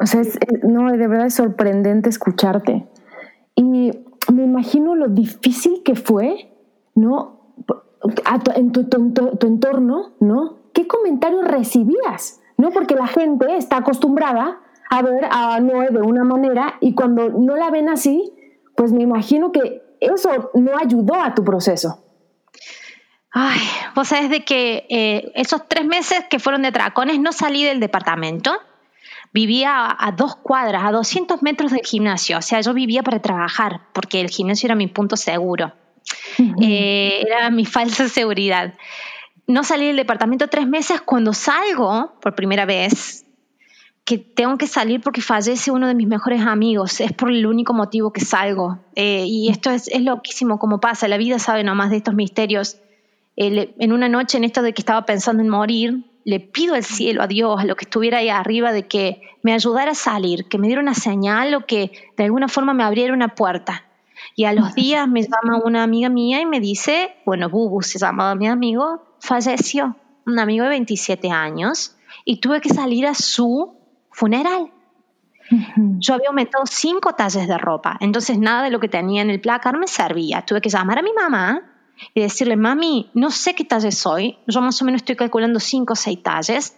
[0.01, 0.23] O sea,
[0.63, 2.87] no, de verdad es sorprendente escucharte.
[3.55, 6.53] Y me imagino lo difícil que fue,
[6.95, 7.41] ¿no?
[8.57, 10.57] en tu, tu, entorno, ¿no?
[10.73, 12.41] ¿Qué comentarios recibías?
[12.57, 12.71] ¿No?
[12.71, 17.57] Porque la gente está acostumbrada a ver a Noé de una manera y cuando no
[17.57, 18.33] la ven así,
[18.75, 21.99] pues me imagino que eso no ayudó a tu proceso.
[23.33, 23.61] Ay,
[23.95, 27.79] vos sabés de que eh, esos tres meses que fueron de tracones no salí del
[27.79, 28.59] departamento.
[29.33, 32.39] Vivía a, dos cuadras, a 200 metros del gimnasio.
[32.39, 35.73] O sea, yo vivía para trabajar porque el gimnasio era mi punto seguro.
[36.61, 38.75] Eh, era mi falsa seguridad.
[39.47, 41.01] No salí del departamento tres meses.
[41.01, 43.25] Cuando salgo por primera vez,
[44.05, 47.01] que tengo que salir porque fallece uno de mis mejores amigos.
[47.01, 48.81] Es por el único motivo que salgo.
[48.97, 51.07] Eh, y esto es, es, loquísimo como pasa.
[51.07, 52.79] La vida sabe nomás de estos misterios.
[53.43, 57.23] En una noche, en esto de que estaba pensando en morir, le pido al cielo,
[57.23, 60.59] a Dios, a lo que estuviera ahí arriba, de que me ayudara a salir, que
[60.59, 63.85] me diera una señal o que de alguna forma me abriera una puerta.
[64.37, 67.99] Y a los días me llama una amiga mía y me dice, bueno, Bubu se
[67.99, 73.75] llamaba mi amigo, falleció, un amigo de 27 años, y tuve que salir a su
[74.11, 74.71] funeral.
[75.99, 79.41] Yo había aumentado cinco talles de ropa, entonces nada de lo que tenía en el
[79.41, 80.45] placar me servía.
[80.45, 81.70] Tuve que llamar a mi mamá
[82.15, 85.93] y decirle, mami, no sé qué talle soy, yo más o menos estoy calculando cinco
[85.93, 86.77] o seis talles,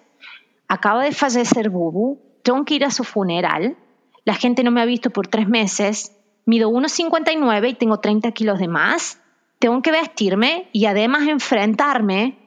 [0.69, 3.77] acaba de fallecer Bubu, tengo que ir a su funeral,
[4.25, 8.59] la gente no me ha visto por tres meses, mido 1,59 y tengo 30 kilos
[8.59, 9.21] de más,
[9.59, 12.39] tengo que vestirme y además enfrentarme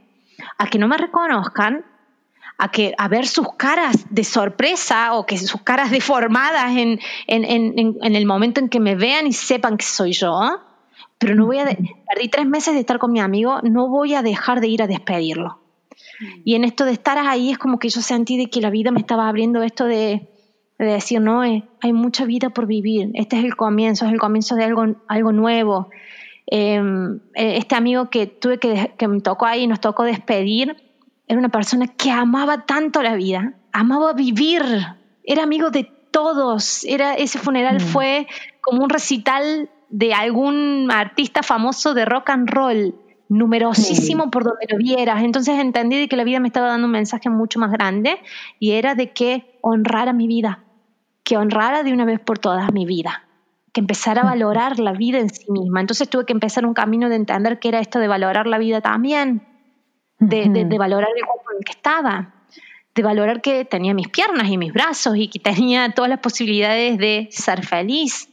[0.57, 1.85] a que no me reconozcan,
[2.57, 8.15] a, que, a ver sus caras de sorpresa o que sus caras deformadas en, en,
[8.15, 10.61] el momento en que me vean y sepan que soy yo.
[11.17, 14.21] Pero no voy a, perdí tres meses de estar con mi amigo, no voy a
[14.21, 15.59] dejar de ir a despedirlo.
[16.43, 18.91] Y en esto de estar ahí es como que yo sentí de que la vida
[18.91, 20.29] me estaba abriendo esto de,
[20.77, 24.19] de decir, no, eh, hay mucha vida por vivir, este es el comienzo, es el
[24.19, 25.89] comienzo de algo, algo nuevo.
[26.47, 30.75] Em, eh, este amigo que tuve que, que me tocó ahí, nos tocó despedir,
[31.27, 34.63] era una persona que amaba tanto la vida, amaba vivir,
[35.23, 37.79] era amigo de todos, era, ese funeral mm.
[37.79, 38.27] fue
[38.61, 42.95] como un recital de algún artista famoso de rock and roll,
[43.29, 45.23] numerosísimo por donde lo vieras.
[45.23, 48.19] Entonces entendí de que la vida me estaba dando un mensaje mucho más grande
[48.59, 50.63] y era de que honrara mi vida,
[51.23, 53.27] que honrara de una vez por todas mi vida,
[53.73, 55.81] que empezara a valorar la vida en sí misma.
[55.81, 58.81] Entonces tuve que empezar un camino de entender que era esto de valorar la vida
[58.81, 59.47] también,
[60.19, 62.33] de, de, valorar el cuerpo en el que estaba,
[62.93, 66.97] de valorar que tenía mis piernas y mis brazos y que tenía todas las posibilidades
[66.97, 68.29] de ser feliz.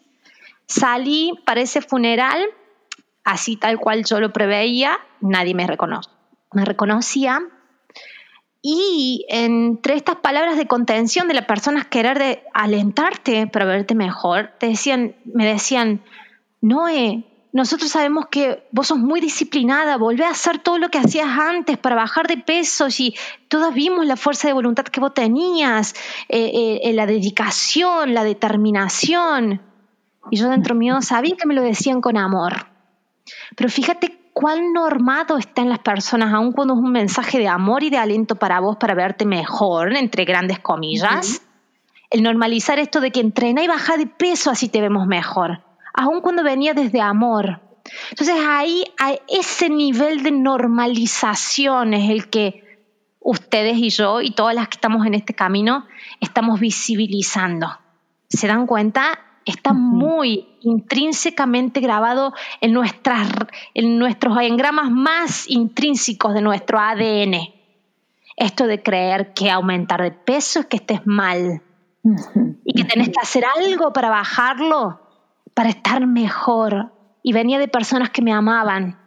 [0.73, 2.43] Salí para ese funeral,
[3.25, 6.09] así tal cual yo lo preveía, nadie me reconoce.
[6.53, 7.43] Me reconocía
[8.63, 14.53] y entre estas palabras de contención de las personas querer de alentarte para verte mejor,
[14.59, 16.03] te decían, me decían,
[16.63, 21.29] Noé, nosotros sabemos que vos sos muy disciplinada, volvé a hacer todo lo que hacías
[21.39, 23.15] antes para bajar de peso y
[23.49, 25.93] todos vimos la fuerza de voluntad que vos tenías,
[26.31, 29.72] eh, eh, eh, la dedicación, la determinación.
[30.31, 32.67] Y yo dentro mío sabía que me lo decían con amor.
[33.57, 37.83] Pero fíjate cuán normado está en las personas, aun cuando es un mensaje de amor
[37.83, 41.43] y de aliento para vos, para verte mejor, entre grandes comillas,
[42.11, 45.63] el normalizar esto de que entrena y baja de peso así te vemos mejor,
[45.95, 47.61] aun cuando venía desde amor.
[48.11, 52.63] Entonces ahí a ese nivel de normalización es el que
[53.21, 55.87] ustedes y yo y todas las que estamos en este camino
[56.21, 57.69] estamos visibilizando.
[58.29, 59.19] ¿Se dan cuenta?
[59.45, 63.29] Está muy intrínsecamente grabado en, nuestras,
[63.75, 67.35] en nuestros engramas más intrínsecos de nuestro ADN.
[68.37, 71.63] Esto de creer que aumentar de peso es que estés mal
[72.65, 75.01] y que tenés que hacer algo para bajarlo,
[75.55, 76.93] para estar mejor.
[77.23, 78.99] Y venía de personas que me amaban,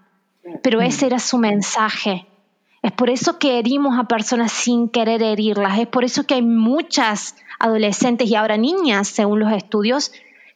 [0.64, 2.28] pero ese era su mensaje.
[2.82, 5.80] Es por eso que herimos a personas sin querer herirlas.
[5.80, 10.12] Es por eso que hay muchas adolescentes y ahora niñas, según los estudios,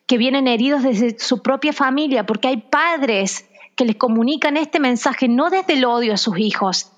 [0.09, 5.27] que vienen heridos desde su propia familia, porque hay padres que les comunican este mensaje
[5.27, 6.91] no desde el odio a sus hijos,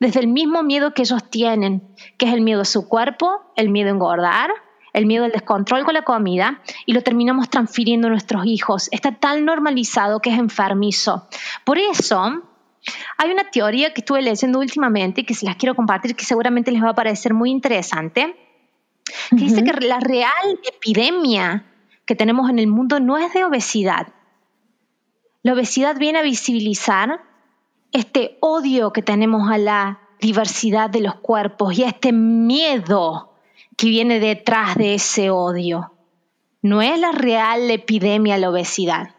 [0.00, 1.82] desde el mismo miedo que ellos tienen,
[2.16, 4.50] que es el miedo a su cuerpo, el miedo a engordar,
[4.94, 8.88] el miedo al descontrol con la comida, y lo terminamos transfiriendo a nuestros hijos.
[8.92, 11.28] Está tan normalizado que es enfermizo.
[11.64, 12.44] Por eso,
[13.18, 16.82] hay una teoría que estuve leyendo últimamente que se las quiero compartir, que seguramente les
[16.82, 18.34] va a parecer muy interesante,
[19.28, 21.66] que dice que la real epidemia
[22.06, 24.08] que tenemos en el mundo no es de obesidad.
[25.42, 27.20] La obesidad viene a visibilizar
[27.92, 33.34] este odio que tenemos a la diversidad de los cuerpos y a este miedo
[33.76, 35.92] que viene detrás de ese odio.
[36.62, 39.10] No es la real epidemia la obesidad.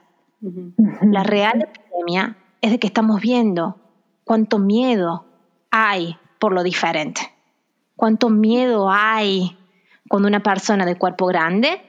[1.01, 3.77] La real epidemia es de que estamos viendo
[4.23, 5.25] cuánto miedo
[5.69, 7.21] hay por lo diferente,
[7.95, 9.57] cuánto miedo hay
[10.09, 11.81] cuando una persona de cuerpo grande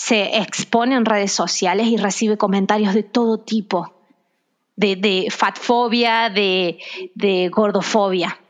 [0.00, 3.92] se expone en redes sociales y recibe comentarios de todo tipo,
[4.74, 6.78] de, fatfobia, de,
[7.14, 8.40] de gordofobia.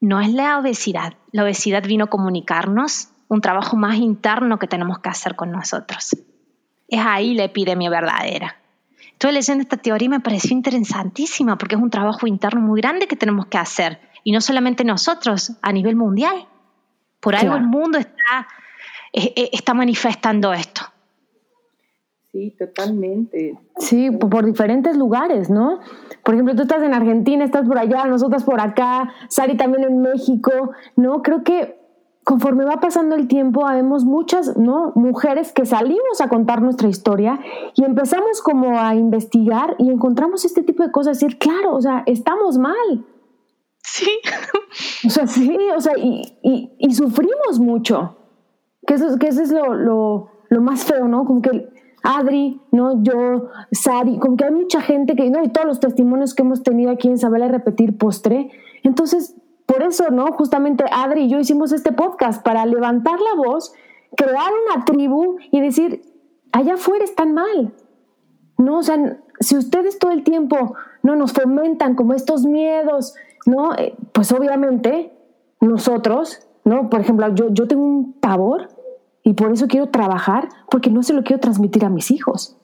[0.00, 1.14] No es la obesidad.
[1.30, 6.16] La obesidad vino a comunicarnos un trabajo más interno que tenemos que hacer con nosotros.
[6.88, 8.56] Es ahí la epidemia verdadera.
[9.12, 13.06] Estoy leyendo esta teoría y me pareció interesantísima porque es un trabajo interno muy grande
[13.06, 14.00] que tenemos que hacer.
[14.24, 16.48] Y no solamente nosotros, a nivel mundial.
[17.20, 18.48] Por algo el mundo está,
[19.12, 20.82] está manifestando esto.
[22.32, 23.58] Sí, totalmente.
[23.78, 25.80] Sí, por diferentes lugares, ¿no?
[26.22, 30.02] Por ejemplo, tú estás en Argentina, estás por allá, nosotras por acá, Sari también en
[30.02, 30.50] México,
[30.94, 31.22] ¿no?
[31.22, 31.78] Creo que
[32.28, 34.92] conforme va pasando el tiempo, habemos muchas ¿no?
[34.94, 37.40] mujeres que salimos a contar nuestra historia
[37.74, 42.02] y empezamos como a investigar y encontramos este tipo de cosas, decir, claro, o sea,
[42.04, 43.06] estamos mal.
[43.82, 44.10] Sí.
[45.06, 48.17] O sea, sí, o sea, y, y, sufrimos mucho.
[48.88, 51.26] Que eso, es lo, lo, lo, más feo, ¿no?
[51.26, 51.68] Como que
[52.02, 53.02] Adri, ¿no?
[53.02, 55.44] Yo, Sari, como que hay mucha gente que, ¿no?
[55.44, 58.50] Y todos los testimonios que hemos tenido aquí en Saberle Repetir Postre.
[58.82, 60.32] Entonces, por eso, ¿no?
[60.32, 63.74] Justamente Adri y yo hicimos este podcast para levantar la voz,
[64.16, 66.00] crear una tribu y decir,
[66.52, 67.74] allá afuera están mal.
[68.56, 73.74] No, o sea, si ustedes todo el tiempo no nos fomentan como estos miedos, ¿no?
[73.74, 75.12] Eh, pues obviamente
[75.60, 76.88] nosotros, ¿no?
[76.88, 78.77] Por ejemplo, yo, yo tengo un pavor
[79.28, 82.56] y por eso quiero trabajar porque no se lo quiero transmitir a mis hijos.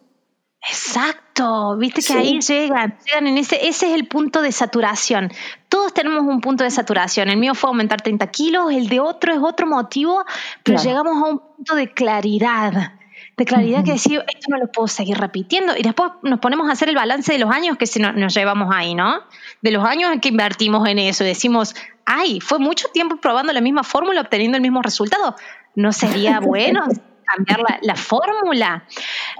[0.66, 5.30] Exacto, viste que ahí llegan, llegan en ese, ese es el punto de saturación.
[5.68, 7.28] Todos tenemos un punto de saturación.
[7.28, 10.24] El mío fue aumentar 30 kilos, el de otro es otro motivo,
[10.62, 12.94] pero llegamos a un punto de claridad,
[13.36, 15.76] de claridad que decir, esto no lo puedo seguir repitiendo.
[15.76, 18.94] Y después nos ponemos a hacer el balance de los años que nos, llevamos ahí,
[18.94, 19.20] ¿no?
[19.60, 21.24] De los años en que invertimos en eso.
[21.24, 21.74] Decimos,
[22.06, 25.36] ay, fue mucho tiempo probando la misma fórmula, obteniendo el mismo resultado.
[25.74, 26.86] ¿No sería bueno?
[27.24, 28.84] cambiar la, fórmula.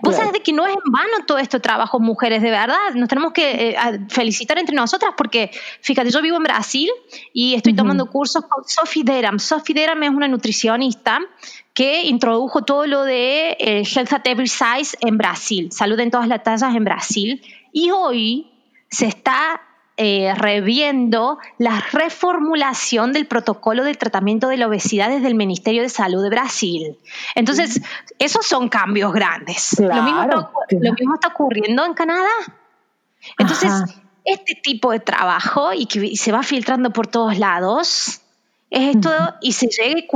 [0.03, 2.95] Vos sabés de que no es en vano todo este trabajo, mujeres, de verdad.
[2.95, 3.77] Nos tenemos que eh,
[4.09, 6.91] felicitar entre nosotras porque, fíjate, yo vivo en Brasil
[7.33, 9.39] y estoy tomando cursos con Sophie Deram.
[9.39, 11.21] Sophie Deram es una nutricionista
[11.73, 16.29] que introdujo todo lo de eh, Health at Every Size en Brasil, salud en todas
[16.29, 17.43] las tallas en Brasil.
[17.73, 18.51] Y hoy
[18.91, 19.61] se está
[19.97, 25.89] eh, reviendo la reformulación del protocolo de tratamiento de la obesidad desde el Ministerio de
[25.89, 26.99] Salud de Brasil.
[27.37, 27.81] Entonces,
[28.19, 29.79] esos son cambios grandes.
[29.79, 32.29] lo, mismo está, ocurriendo en Canadá.
[33.39, 33.73] Entonces,
[34.25, 38.21] este tipo de trabajo y que se va filtrando por todos lados,
[38.71, 40.07] es esto y se llega y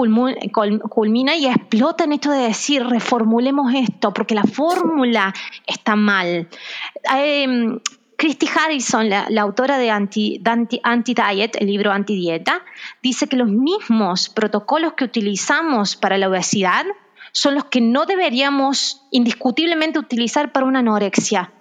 [0.50, 5.32] culmina y explota en esto de decir reformulemos esto porque la fórmula
[5.68, 6.48] está mal.
[7.16, 7.78] Eh,
[8.18, 12.64] Christy Harrison, la, autora de Anti-Diet, el libro Anti-Dieta,
[13.00, 16.84] dice que los mismos protocolos que utilizamos para la obesidad
[17.30, 21.52] son los que no deberíamos indiscutiblemente utilizar para una anorexia.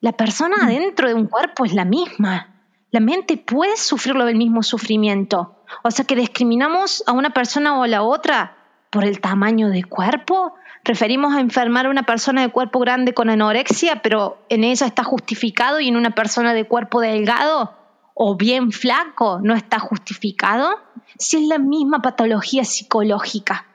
[0.00, 0.64] La persona mm.
[0.64, 2.64] adentro de un cuerpo es la misma.
[2.90, 5.54] La mente puede sufrirlo del mismo sufrimiento.
[5.84, 8.56] O sea que discriminamos a una persona o a la otra
[8.90, 10.54] por el tamaño de cuerpo
[10.86, 15.02] Referimos a enfermar a una persona de cuerpo grande con anorexia, pero en ella está
[15.02, 17.74] justificado y en una persona de cuerpo delgado
[18.14, 20.78] o bien flaco no está justificado.
[21.18, 23.66] Si es la misma patología psicológica,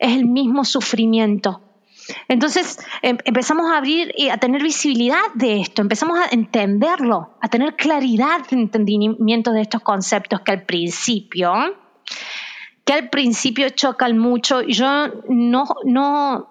[0.00, 1.60] es el mismo sufrimiento.
[2.26, 7.48] Entonces em, empezamos a abrir y a tener visibilidad de esto, empezamos a entenderlo, a
[7.48, 11.52] tener claridad de entendimiento de estos conceptos que al principio
[12.86, 14.62] que al principio chocan mucho.
[14.62, 14.86] Yo
[15.28, 16.48] no, no,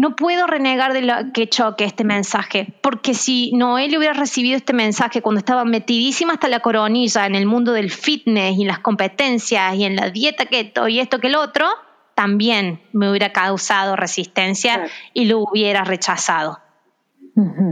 [0.00, 4.72] no puedo renegar de lo que choque este mensaje, porque si Noel hubiera recibido este
[4.72, 9.74] mensaje cuando estaba metidísima hasta la coronilla en el mundo del fitness y las competencias
[9.74, 11.66] y en la dieta keto y esto que el otro,
[12.14, 16.60] también me hubiera causado resistencia y lo hubiera rechazado.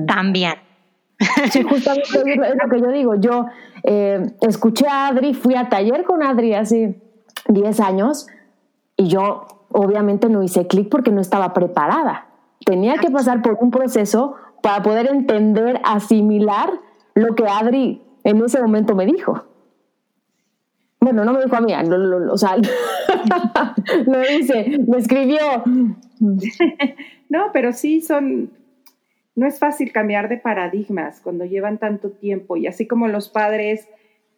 [0.07, 0.57] También.
[1.51, 3.15] Sí, justamente es lo que yo digo.
[3.19, 3.47] Yo
[3.85, 6.95] eh, escuché a Adri, fui a taller con Adri así
[7.49, 8.27] 10 años
[8.99, 12.27] y yo obviamente no hice clic porque no estaba preparada.
[12.65, 16.71] Tenía que pasar por un proceso para poder entender, asimilar
[17.15, 19.45] lo que Adri en ese momento me dijo.
[21.01, 22.57] Bueno, no me dijo a mí, o sea,
[24.07, 25.39] lo hice, me escribió.
[27.31, 28.53] No, pero sí son,
[29.37, 33.87] no es fácil cambiar de paradigmas cuando llevan tanto tiempo y así como los padres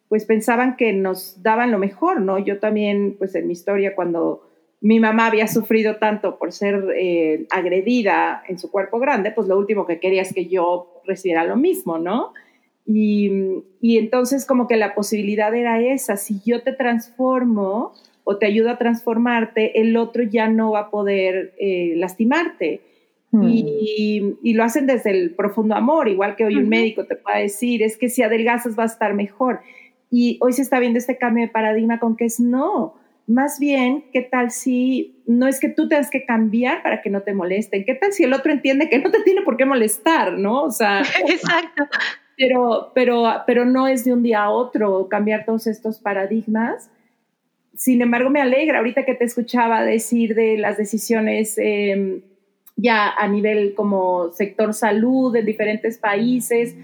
[0.09, 2.37] pues pensaban que nos daban lo mejor, ¿no?
[2.37, 4.45] Yo también, pues en mi historia, cuando
[4.81, 9.57] mi mamá había sufrido tanto por ser eh, agredida en su cuerpo grande, pues lo
[9.57, 12.33] último que quería es que yo recibiera lo mismo, ¿no?
[12.85, 13.29] Y,
[13.81, 18.77] entonces como que la posibilidad era esa, si yo te transformo o te ayudo a
[18.77, 22.81] transformarte, el otro ya no va a poder eh, lastimarte.
[23.29, 23.43] Hmm.
[23.47, 27.83] Y, lo hacen desde el profundo amor, igual que hoy un médico te puede decir,
[27.83, 29.61] es que si adelgazas va a estar mejor.
[30.09, 32.95] Y hoy se está viendo este cambio de paradigma con que es no,
[33.31, 37.21] más bien, ¿qué tal si no es que tú tengas que cambiar para que no
[37.21, 37.85] te molesten?
[37.85, 40.63] ¿Qué tal si el otro entiende que no te tiene por qué molestar, no?
[40.63, 41.85] O sea, exacto.
[42.37, 46.89] Pero, pero, pero no es de un día a otro cambiar todos estos paradigmas.
[47.75, 52.21] Sin embargo, me alegra ahorita que te escuchaba decir de las decisiones em,
[52.75, 56.75] ya a nivel como sector salud en diferentes países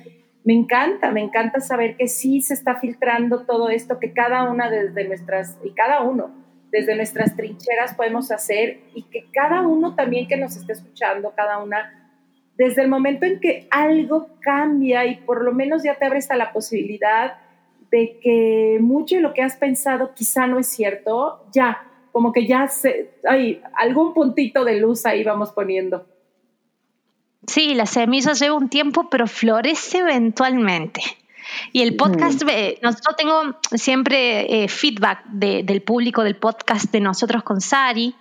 [0.48, 4.70] me encanta, me encanta saber que sí se está filtrando todo esto, que cada una
[4.70, 6.32] desde nuestras, y cada uno,
[6.72, 11.62] desde nuestras trincheras podemos hacer y que cada uno también que nos esté escuchando, cada
[11.62, 12.14] una,
[12.56, 16.38] desde el momento en que algo cambia y por lo menos ya te abre esta
[16.38, 17.40] la posibilidad
[17.92, 21.84] de que mucho de lo que has pensado quizá no es cierto, ya,
[22.14, 26.06] como que ya se, hay algún puntito de luz ahí vamos poniendo.
[27.48, 31.02] Sí, la semilla lleva un tiempo, pero florece eventualmente.
[31.72, 32.50] Y el podcast, mm.
[32.50, 33.42] eh, nosotros tengo
[33.74, 38.16] siempre eh, feedback del público del podcast de nosotros con Sari,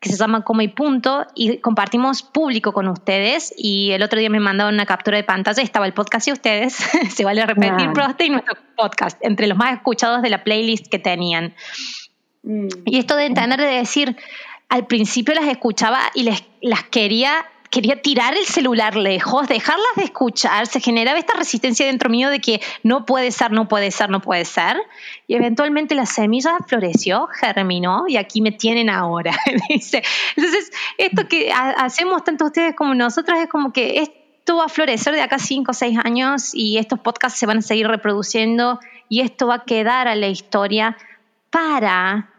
[0.00, 3.54] que se llama Como y Punto, y compartimos público con ustedes.
[3.56, 6.74] Y el otro día me mandaron una captura de pantalla, estaba el podcast y ustedes,
[7.14, 11.54] se vale repetir, y nuestro podcast, entre los más escuchados de la playlist que tenían.
[12.42, 12.66] Mm.
[12.84, 14.16] Y esto de entender, de decir,
[14.68, 20.04] al principio las escuchaba y les, las quería quería tirar el celular lejos, dejarlas de
[20.04, 24.10] escuchar, se generaba esta resistencia dentro mío de que no puede ser, no puede ser,
[24.10, 24.76] no puede ser.
[25.26, 29.34] Y eventualmente la semilla floreció, germinó y aquí me tienen ahora.
[29.70, 35.14] Entonces, esto que hacemos tanto ustedes como nosotros es como que esto va a florecer
[35.14, 39.22] de acá cinco o seis años y estos podcasts se van a seguir reproduciendo y
[39.22, 40.98] esto va a quedar a la historia
[41.48, 42.31] para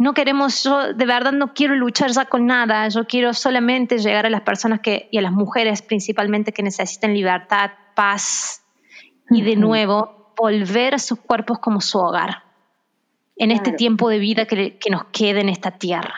[0.00, 4.24] no queremos, yo de verdad no quiero luchar ya con nada, yo quiero solamente llegar
[4.24, 8.62] a las personas que, y a las mujeres principalmente que necesiten libertad, paz
[9.28, 12.44] y de nuevo volver a sus cuerpos como su hogar
[13.36, 16.14] en este tiempo de vida que, nos quede en esta tierra.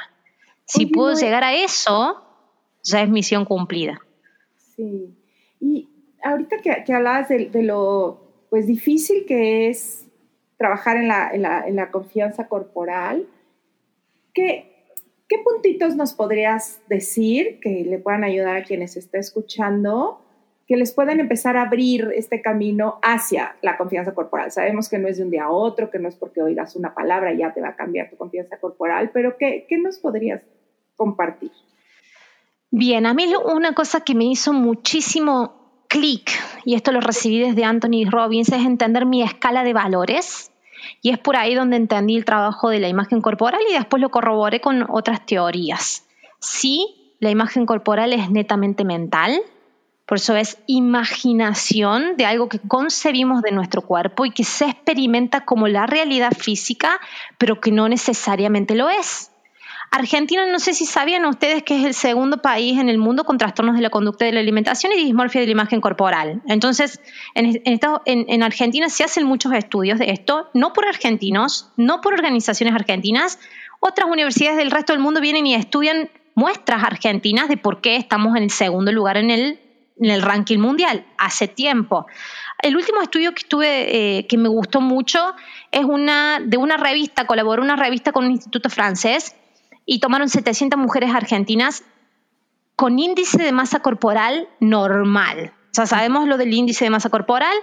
[0.65, 2.23] Si puedo llegar a eso,
[2.85, 3.99] ya es misión cumplida.
[4.77, 5.13] Sí.
[5.61, 5.89] Y
[6.23, 10.07] ahorita que, que hablabas de, lo pues, difícil que es
[10.57, 13.27] trabajar en la, en la, en la confianza corporal,
[14.35, 14.73] ¿Qué,
[15.33, 20.21] ¿Qué puntitos nos podrías decir que le puedan ayudar a quienes está escuchando,
[20.67, 24.51] que les puedan empezar a abrir este camino hacia la confianza corporal?
[24.53, 26.95] Sabemos que no es de un día a otro, que no es porque oigas una
[26.95, 30.43] palabra y ya te va a cambiar tu confianza corporal, pero ¿qué, qué nos podrías
[30.97, 31.51] compartir?
[32.71, 36.31] Bien, a mí una cosa que me hizo muchísimo clic,
[36.67, 40.52] y esto lo recibí desde Anthony Robbins, es entender mi escala de valores
[41.01, 44.11] y es por ahí donde entendí el trabajo de la imagen corporal y después lo
[44.11, 46.07] corroboré con otras teorías.
[46.39, 49.43] Sí, la imagen corporal es netamente mental,
[50.07, 55.45] por eso es imaginación de algo que concebimos de nuestro cuerpo y que se experimenta
[55.47, 57.01] como la realidad física,
[57.39, 59.32] pero que no necesariamente lo es.
[59.95, 63.37] Argentina, no sé si sabían ustedes que es el segundo país en el mundo con
[63.37, 66.41] trastornos de la conducta de la alimentación y dismorfia de la imagen corporal.
[66.49, 66.99] Entonces,
[67.35, 72.75] en, en, Argentina se hacen muchos estudios de esto, no por argentinos, no por organizaciones
[72.75, 73.39] argentinas.
[73.81, 78.35] Otras universidades del resto del mundo vienen y estudian muestras argentinas de por qué estamos
[78.35, 79.61] en el segundo lugar en el,
[80.01, 82.07] en el ranking mundial hace tiempo.
[82.63, 85.35] El último estudio que estuve, eh, que me gustó mucho,
[85.71, 89.37] es una de una revista, colaboró una revista con un instituto francés
[89.87, 91.85] y tomaron 700 mujeres argentinas
[92.77, 95.53] con índice de masa corporal normal.
[95.71, 97.57] O sea, sabemos lo del índice de masa corporal,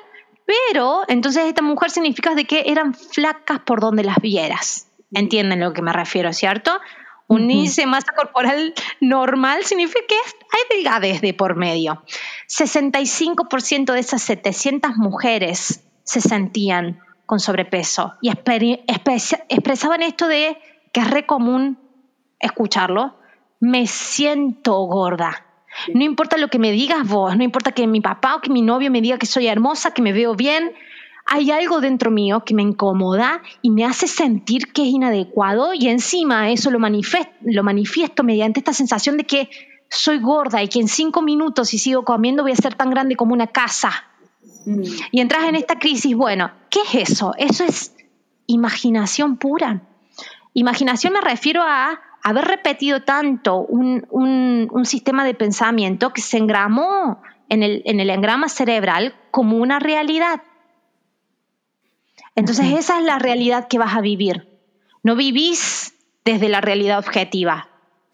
[0.45, 4.88] pero entonces esta mujer significa de que eran flacas por donde las vieras.
[5.11, 6.80] Entienden lo que me refiero, ¿cierto?
[7.28, 12.03] Un índice de masa corporal normal significa que hay delgadez de por medio.
[12.47, 20.57] 65% de esas 700 mujeres se sentían con sobrepeso y expresaban esto de
[20.91, 21.79] que es re común
[22.40, 23.16] escucharlo,
[23.60, 25.46] me siento gorda.
[25.94, 28.62] No importa lo que me digas vos, no importa que mi papá o que mi
[28.62, 30.74] novio me diga que soy hermosa, que me veo bien,
[31.32, 35.88] hay algo dentro mío que me incomoda y me hace sentir que es inadecuado y
[35.88, 39.50] encima eso lo, manifiesto, lo manifiesto mediante esta sensación de que
[39.90, 43.16] soy gorda y que en cinco minutos si sigo comiendo voy a ser tan grande
[43.16, 43.92] como una casa.
[44.66, 44.82] Mm.
[45.12, 47.34] Y entras en esta crisis, bueno, ¿qué es eso?
[47.38, 47.96] Eso es
[48.48, 49.84] imaginación pura.
[50.54, 57.63] Imaginación me refiero a haber repetido tanto un, sistema de pensamiento que se engramó en
[57.63, 60.41] el, en el engrama cerebral como una realidad.
[62.36, 64.47] Entonces esa es la realidad que vas a vivir.
[65.03, 65.93] No vivís
[66.26, 67.70] desde la realidad objetiva.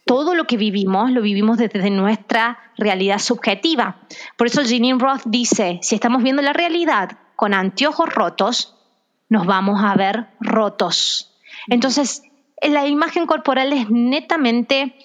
[0.05, 3.97] Todo lo que vivimos lo vivimos desde nuestra realidad subjetiva.
[4.37, 8.75] Por eso Jeanine Roth dice, si estamos viendo la realidad con anteojos rotos,
[9.29, 11.35] nos vamos a ver rotos.
[11.67, 12.23] Entonces,
[12.61, 14.95] la imagen corporal es netamente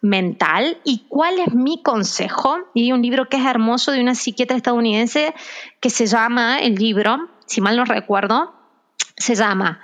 [0.00, 0.78] mental.
[0.84, 2.58] ¿Y cuál es mi consejo?
[2.74, 5.34] Y hay un libro que es hermoso de una psiquiatra estadounidense
[5.80, 8.54] que se llama, el libro, si mal no recuerdo,
[9.16, 9.80] se llama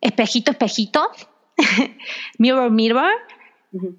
[0.00, 1.08] Espejito, Espejito,
[2.38, 3.10] Mirror, Mirror,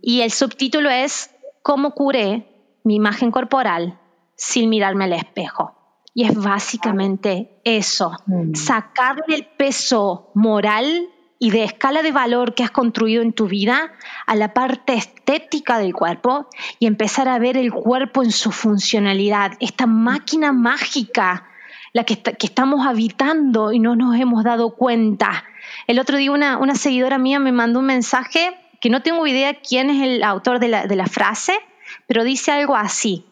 [0.02, 1.30] y el subtítulo es
[1.62, 2.48] ¿Cómo curé
[2.84, 4.00] mi imagen corporal
[4.36, 5.76] sin mirarme al espejo?
[6.14, 8.56] Y es básicamente eso, mm.
[8.56, 11.08] sacarle el peso moral
[11.44, 13.94] y de escala de valor que has construido en tu vida
[14.28, 19.54] a la parte estética del cuerpo y empezar a ver el cuerpo en su funcionalidad,
[19.60, 21.48] esta máquina mágica
[21.94, 25.44] la que, estamos habitando y no nos hemos dado cuenta.
[25.88, 29.60] El otro día una, una, seguidora mía me mandó un mensaje que no tengo idea
[29.62, 31.58] quién es el autor de la, de la frase,
[32.06, 33.26] pero dice algo así.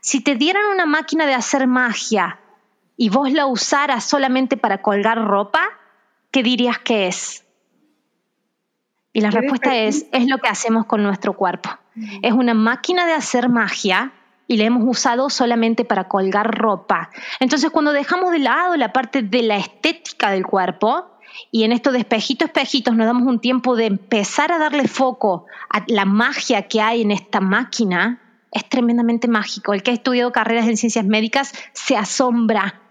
[0.00, 2.38] Si te dieran una máquina de hacer magia
[2.96, 5.64] y vos la usaras solamente para colgar ropa,
[6.30, 7.42] ¿qué dirías que es?
[9.16, 11.70] Y la respuesta es, es lo que hacemos con nuestro cuerpo.
[12.20, 14.12] Es una máquina de hacer magia
[14.46, 17.08] y la hemos usado solamente para colgar ropa.
[17.40, 21.06] Entonces, cuando dejamos de lado la parte de la estética del cuerpo,
[21.50, 25.46] y en esto de espejitos, espejitos, nos damos un tiempo de empezar a darle foco
[25.70, 28.20] a la magia que hay en esta máquina,
[28.52, 29.72] es tremendamente mágico.
[29.72, 32.82] El que ha estudiado carreras en ciencias médicas se asombra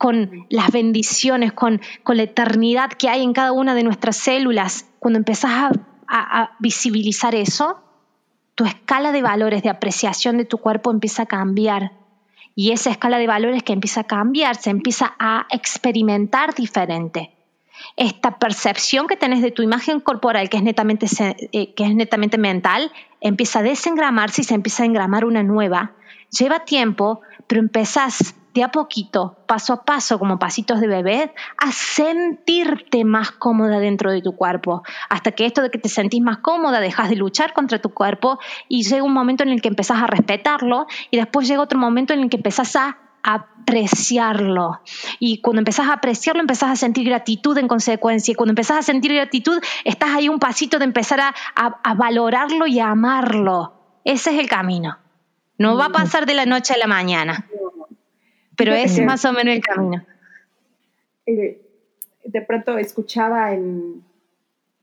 [0.00, 4.86] con las bendiciones, con, con la eternidad que hay en cada una de nuestras células.
[4.98, 5.72] Cuando empezás
[6.08, 7.82] a visibilizar eso,
[8.54, 11.92] tu escala de valores de apreciación de tu cuerpo empieza a cambiar.
[12.54, 17.30] Y esa escala de valores que empieza a cambiar, se empieza a experimentar diferente.
[17.96, 21.08] Esta percepción que tenés de tu imagen corporal, que es netamente,
[21.52, 22.90] eh, que es netamente mental,
[23.20, 25.92] empieza a desengramarse y se empieza a engramar una nueva.
[26.30, 31.72] Lleva tiempo, pero empezás de a poquito, paso a paso, como pasitos de bebé, a
[31.72, 34.82] sentirte más cómoda dentro de tu cuerpo.
[35.08, 38.38] Hasta que esto de que te sentís más cómoda, dejas de luchar contra tu cuerpo
[38.68, 42.12] y llega un momento en el que empezás a respetarlo y después llega otro momento
[42.12, 44.80] en el que empezás a apreciarlo.
[45.18, 48.32] Y cuando empezás a apreciarlo, empezás a sentir gratitud en consecuencia.
[48.32, 52.66] Y cuando empezás a sentir gratitud, estás ahí un pasito de empezar a, a valorarlo
[52.66, 53.74] y a amarlo.
[54.04, 54.98] Ese es el camino.
[55.58, 57.46] No va a pasar de la noche a la mañana
[58.60, 60.04] pero es más o menos el camino.
[61.26, 61.60] Eh,
[62.24, 64.02] de pronto escuchaba en,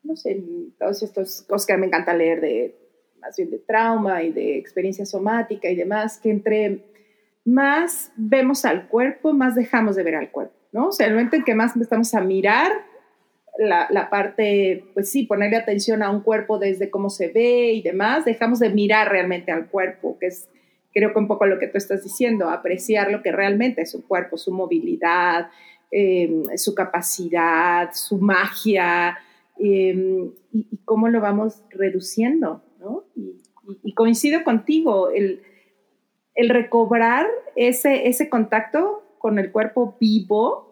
[0.04, 2.76] no sé, en todos estos cosas que me encanta leer de,
[3.22, 6.86] más bien de trauma y de experiencia somática y demás, que entre
[7.46, 10.88] más vemos al cuerpo, más dejamos de ver al cuerpo, ¿no?
[10.88, 12.72] O sea, el momento en que más empezamos a mirar
[13.60, 17.82] la, la, parte, pues sí, ponerle atención a un cuerpo desde cómo se ve y
[17.82, 20.50] demás, dejamos de mirar realmente al cuerpo, que es
[20.98, 24.08] creo que un poco lo que tú estás diciendo, apreciar lo que realmente es su
[24.08, 25.52] cuerpo, su movilidad,
[25.92, 29.16] em, su capacidad, su magia,
[29.60, 33.04] em, y, cómo lo vamos reduciendo, ¿no?
[33.84, 35.44] Y, coincido contigo, el,
[36.34, 40.67] el recobrar ese, ese contacto con el cuerpo vivo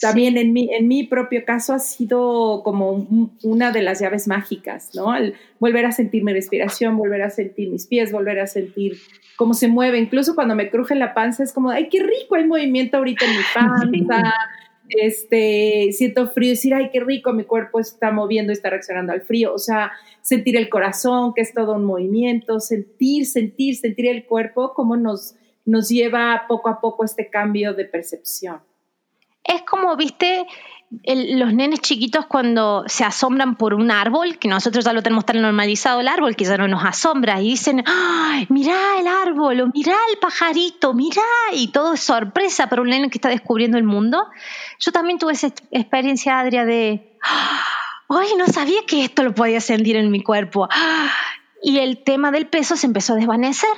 [0.00, 3.06] también en, mi, en mi propio caso ha sido como
[3.42, 5.14] una de las llaves mágicas, ¿no?
[5.14, 8.96] El volver a sentir mi respiración, volver a sentir mis pies, volver a sentir
[9.36, 9.98] cómo se mueve.
[9.98, 13.90] Incluso cuando me cruje la panza es como, ay, qué rico el movimiento ahorita en
[13.90, 14.34] mi panza.
[14.88, 19.52] Este, siento frío, decir, ay, qué rico, mi cuerpo está moviendo, está reaccionando al frío.
[19.52, 19.92] O sea,
[20.22, 25.34] sentir el corazón, que es todo un movimiento, sentir, sentir, sentir el cuerpo, cómo nos,
[25.64, 28.60] nos lleva poco a poco este cambio de percepción.
[29.48, 30.46] Es como, viste,
[30.90, 35.40] los nenes chiquitos cuando se asombran por un árbol, que nosotros ya lo tenemos tan
[35.40, 39.60] normalizado el árbol, que ya no nos asombra, y dicen, ¡ay, mirá el árbol!
[39.62, 41.22] o mirá el pajarito, mirá,
[41.52, 44.26] y todo es sorpresa para un nene que está descubriendo el mundo.
[44.78, 47.16] Yo también tuve esa experiencia, Adria, de,
[48.08, 50.68] ¡ay, no sabía que esto lo podía sentir en mi cuerpo!
[51.62, 53.70] Y el tema del peso se empezó a desvanecer.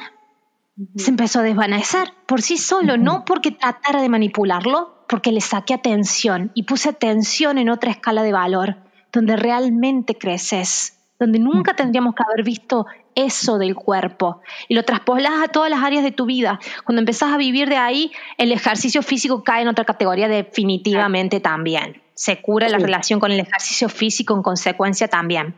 [0.97, 5.75] Se empezó a desvanecer por sí solo, no porque tratara de manipularlo, porque le saqué
[5.75, 8.77] atención y puse atención en otra escala de valor,
[9.13, 12.87] donde realmente creces, donde nunca tendríamos que haber visto
[13.17, 16.61] eso del cuerpo y lo traspolas a todas las áreas de tu vida.
[16.85, 22.01] Cuando empezás a vivir de ahí, el ejercicio físico cae en otra categoría definitivamente también.
[22.15, 25.57] Se cura la relación con el ejercicio físico en consecuencia también.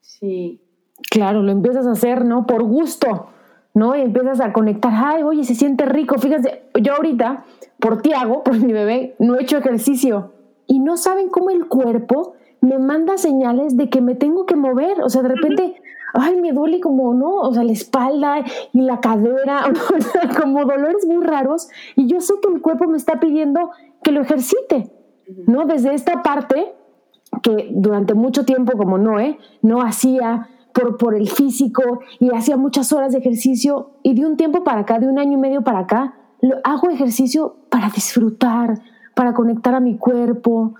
[0.00, 0.58] Sí.
[1.10, 2.46] Claro, lo empiezas a hacer, ¿no?
[2.46, 3.28] Por gusto,
[3.74, 3.94] ¿no?
[3.94, 6.16] Y empiezas a conectar, ay, oye, se siente rico.
[6.16, 7.44] Fíjate, yo ahorita,
[7.82, 10.30] por Tiago, por mi bebé, no he hecho ejercicio.
[10.68, 15.02] Y no saben cómo el cuerpo me manda señales de que me tengo que mover.
[15.02, 15.74] O sea, de repente,
[16.14, 17.34] ay, me duele como, ¿no?
[17.34, 19.64] O sea, la espalda y la cadera,
[20.40, 21.68] como dolores muy raros.
[21.96, 23.72] Y yo sé que el cuerpo me está pidiendo
[24.04, 24.92] que lo ejercite,
[25.48, 25.66] ¿no?
[25.66, 26.72] Desde esta parte
[27.42, 32.92] que durante mucho tiempo, como Noé, no hacía por, por el físico y hacía muchas
[32.92, 33.90] horas de ejercicio.
[34.04, 36.90] Y de un tiempo para acá, de un año y medio para acá, lo, hago
[36.90, 38.78] ejercicio para disfrutar,
[39.14, 40.74] para conectar a mi cuerpo,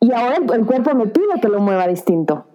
[0.00, 2.46] y ahora el, cuerpo me pide que lo mueva distinto.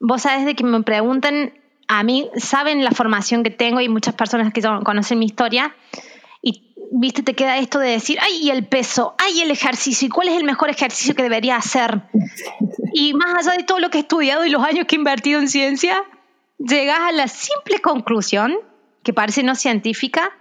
[0.00, 1.52] Vos sabés de que me preguntan,
[1.86, 5.74] a mí saben la formación que tengo y muchas personas que conocen mi historia
[6.42, 10.10] y viste te queda esto de decir, ay, y el peso, ay, el ejercicio, ¿y
[10.10, 12.02] cuál es el mejor ejercicio que debería hacer?
[12.92, 15.38] Y más allá de todo lo que he estudiado y los años que he invertido
[15.38, 16.02] en ciencia,
[16.58, 18.56] llegas a la simple conclusión,
[19.04, 20.32] que parece no científica,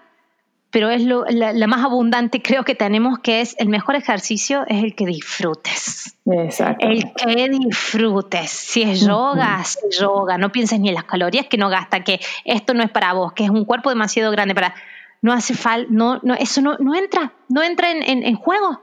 [0.72, 4.84] pero es lo, la, más abundante creo que tenemos, que es el mejor ejercicio es
[4.84, 6.16] el que disfrutes.
[6.26, 6.88] Exacto.
[6.88, 8.52] El que disfrutes.
[8.52, 10.38] Si es yoga, es yoga.
[10.38, 13.34] No pienses ni en las calorías que no gasta, que esto no es para vos,
[13.34, 14.76] que es un cuerpo demasiado grande para...
[15.22, 18.80] No hace falta, no, no, eso no, no entra, no entra en, en, en juego.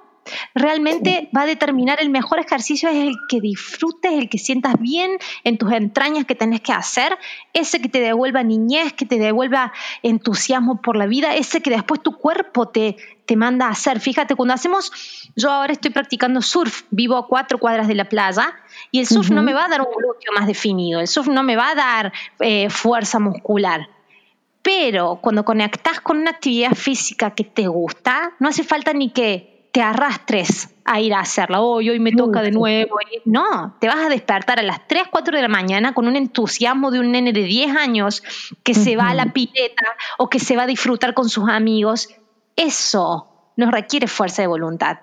[0.54, 5.18] Realmente va a determinar el mejor ejercicio es el que disfrutes, el que sientas bien
[5.44, 7.16] en tus entrañas que tenés que hacer,
[7.52, 9.72] ese que te devuelva niñez, que te devuelva
[10.02, 14.00] entusiasmo por la vida, ese que después tu cuerpo te, te manda a hacer.
[14.00, 14.92] Fíjate, cuando hacemos,
[15.36, 18.54] yo ahora estoy practicando surf, vivo a cuatro cuadras de la playa
[18.90, 21.42] y el surf no me va a dar un glúteo más definido, el surf no
[21.42, 23.88] me va a dar eh, fuerza muscular.
[24.62, 29.55] Pero cuando conectas con una actividad física que te gusta, no hace falta ni que
[29.76, 31.60] te arrastres a ir a hacerla.
[31.60, 32.96] Hoy, hoy me toca de nuevo.
[33.26, 36.90] No, te vas a despertar a las 3, 4 de la mañana con un entusiasmo
[36.90, 38.22] de un nene de 10 años
[38.62, 39.84] que se va a la pileta
[40.16, 42.08] o que se va a disfrutar con sus amigos.
[42.56, 45.00] Eso nos requiere fuerza de voluntad.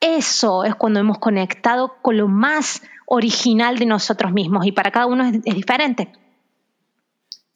[0.00, 5.06] Eso es cuando hemos conectado con lo más original de nosotros mismos y para cada
[5.06, 6.08] uno es, diferente.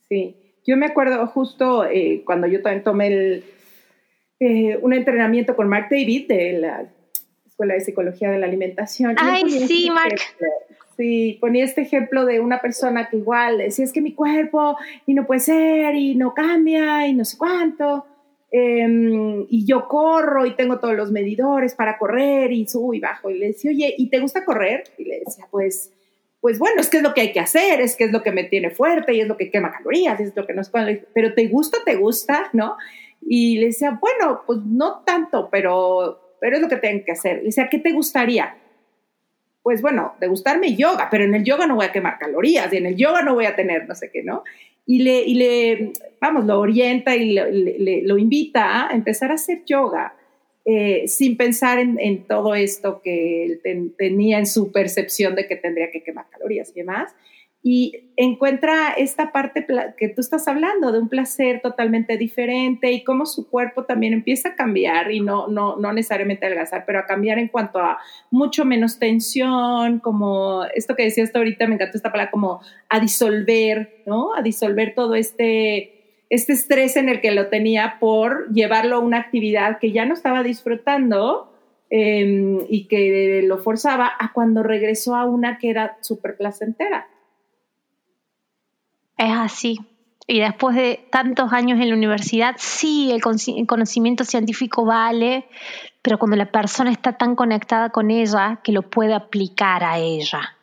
[0.08, 3.44] Sí, yo me acuerdo justo eh, cuando yo también tomé el,
[4.40, 6.86] eh, un entrenamiento con Mark David de la
[7.46, 9.14] Escuela de Psicología de la Alimentación.
[9.18, 10.16] Ay, sí, este Mark.
[10.96, 15.12] sí, ponía este ejemplo de una persona que igual decía, es que mi cuerpo y
[15.12, 18.06] no puede ser y no cambia y no sé cuánto.
[18.50, 23.28] Em, y yo corro y tengo todos los medidores para correr y subo y bajo.
[23.28, 24.84] Y le decía, oye, ¿y te gusta correr?
[24.96, 25.92] Y le decía, pues,
[26.40, 28.32] pues bueno, es que es lo que hay que hacer, es que es lo que
[28.32, 30.70] me tiene fuerte y es lo que quema calorías, es lo que nos...
[31.12, 32.76] Pero te gusta, te gusta, ¿no?
[33.22, 37.38] Y le decía, bueno, pues no tanto, pero, pero es lo que tengo que hacer.
[37.38, 38.56] Le decía, ¿qué te gustaría?
[39.62, 42.78] Pues bueno, de gustarme yoga, pero en el yoga no voy a quemar calorías y
[42.78, 44.42] en el yoga no voy a tener no sé qué, ¿no?
[44.86, 49.64] Y le, y le vamos, lo orienta y le, lo invita a empezar a hacer
[49.64, 50.14] yoga
[50.64, 53.62] eh, sin pensar en, todo esto que él
[53.96, 57.14] tenía en su percepción de que tendría que quemar calorías y demás
[57.62, 59.66] y encuentra esta parte
[59.98, 64.50] que tú estás hablando de un placer totalmente diferente y cómo su cuerpo también empieza
[64.50, 67.98] a cambiar y no, no, no necesariamente adelgazar, pero a cambiar en cuanto a
[68.30, 74.02] mucho menos tensión, como esto que decías ahorita, me encantó esta palabra, como a disolver,
[74.06, 74.34] ¿no?
[74.34, 79.18] A disolver todo este, este estrés en el que lo tenía por llevarlo a una
[79.18, 81.52] actividad que ya no estaba disfrutando
[81.90, 87.06] em, y que lo forzaba a cuando regresó a una que era súper placentera.
[89.20, 89.78] Es así.
[90.26, 93.20] Y después de tantos años en la universidad, sí, el,
[93.66, 95.46] conocimiento científico vale,
[96.00, 100.56] pero cuando la persona está tan conectada con ella que lo puede aplicar a ella.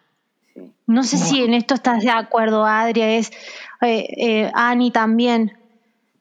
[0.87, 3.29] No sé si en esto estás de acuerdo, Adria, es
[3.81, 5.55] eh, eh, Ani también.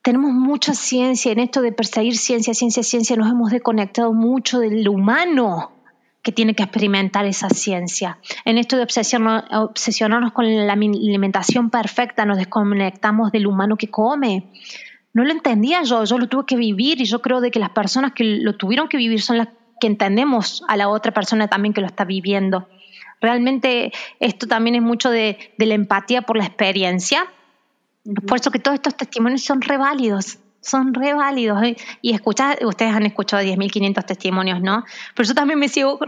[0.03, 4.87] Tenemos mucha ciencia en esto de perseguir ciencia, ciencia, ciencia, nos hemos desconectado mucho del
[4.87, 5.71] humano
[6.27, 8.17] que tiene que experimentar esa ciencia.
[8.43, 14.51] En esto de obsesionarnos con la alimentación perfecta, nos desconectamos del humano que come.
[15.13, 17.69] No lo entendía yo, yo lo tuve que vivir y yo creo de que las
[17.69, 19.47] personas que lo tuvieron que vivir son las
[19.79, 22.67] que entendemos a la otra persona también que lo está viviendo.
[23.21, 27.25] Realmente esto también es mucho de, la empatía por la experiencia.
[28.27, 31.61] Por eso que todos estos testimonios son reválidos son re válidos.
[31.63, 31.77] ¿eh?
[32.01, 34.83] Y escuchar, ustedes han escuchado 10.500 testimonios, ¿no?
[35.15, 35.99] Pero yo también me sigo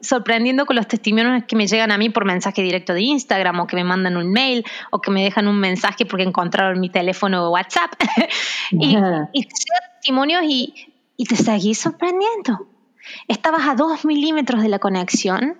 [0.00, 3.66] sorprendiendo con los testimonios que me llegan a mí por mensaje directo de Instagram o
[3.66, 7.46] que me mandan un mail o que me dejan un mensaje porque encontraron mi teléfono
[7.46, 7.92] o WhatsApp.
[8.70, 8.96] y,
[9.32, 10.74] y, te llegan testimonios y,
[11.16, 12.68] y te seguís sorprendiendo.
[13.28, 15.58] Estabas a dos milímetros de la conexión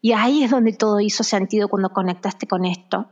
[0.00, 3.08] Y ahí es donde todo hizo sentido cuando conectaste con esto.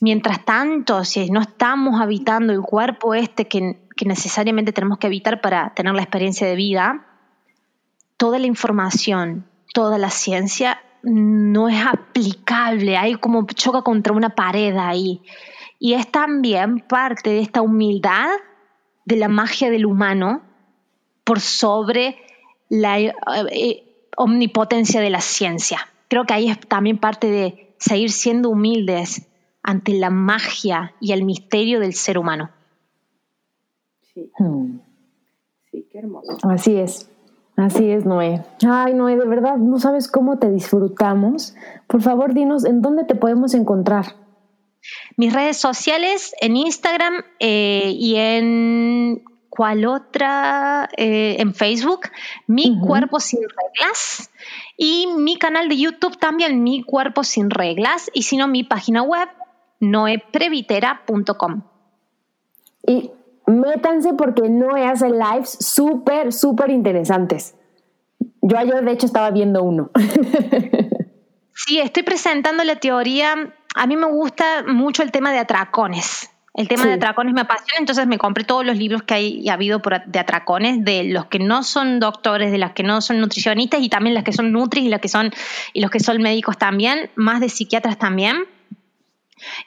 [0.00, 5.40] Mientras tanto, si no estamos habitando el cuerpo este que, que necesariamente tenemos que habitar
[5.40, 7.06] para tener la experiencia de vida,
[8.16, 14.76] toda la información, toda la ciencia no es aplicable, hay como choca contra una pared
[14.76, 15.22] ahí.
[15.78, 18.28] Y es también parte de esta humildad
[19.04, 20.42] de la magia del humano
[21.24, 22.18] por sobre
[22.68, 23.14] la eh,
[23.50, 25.88] eh, omnipotencia de la ciencia.
[26.08, 29.28] Creo que ahí es también parte de seguir siendo humildes
[29.62, 32.50] ante la magia y el misterio del ser humano.
[34.16, 34.78] Sí, hmm.
[35.70, 36.38] sí qué hermoso.
[36.48, 37.10] Así es.
[37.54, 38.42] Así es, Noé.
[38.66, 41.54] Ay, Noé, de verdad, no sabes cómo te disfrutamos.
[41.86, 44.16] Por favor, dinos en dónde te podemos encontrar.
[45.18, 52.08] Mis redes sociales en Instagram eh, y en cuál otra eh, en Facebook,
[52.46, 54.30] Mi Cuerpo Sin Reglas
[54.78, 59.02] y mi canal de YouTube también, Mi Cuerpo Sin Reglas y si no mi página
[59.02, 59.28] web
[59.80, 61.64] noeprevitera.com.
[62.86, 63.10] Y
[63.46, 67.54] métanse porque Noé hace lives súper, súper interesantes.
[68.42, 69.90] Yo ayer de hecho estaba viendo uno.
[71.54, 73.34] sí, estoy presentando la teoría.
[73.74, 76.30] A mí me gusta mucho el tema de atracones.
[76.56, 79.52] El tema de atracones me apasiona, entonces me compré todos los libros que hay ha
[79.52, 83.20] habido por, de atracones, de los que no son doctores, de las que no son
[83.20, 85.30] nutricionistas y también las que son nutris y las que son
[85.74, 88.44] y los que son médicos también, más de psiquiatras también.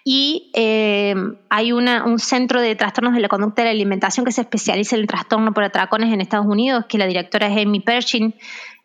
[0.03, 1.15] Y eh,
[1.49, 5.01] hay un centro de trastornos de la conducta de la alimentación que se especializa en
[5.01, 8.35] el trastorno por atracones en Estados Unidos, que la directora es Amy Pershing.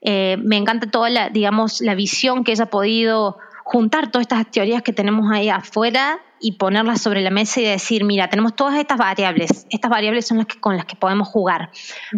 [0.03, 4.51] Eh, me encanta toda la, digamos, la visión que ella ha podido juntar todas estas
[4.51, 8.79] teorías que tenemos ahí afuera y ponerlas sobre la mesa y decir, mira, tenemos todas
[8.79, 11.71] estas variables, estas variables son las que, con las que podemos jugar.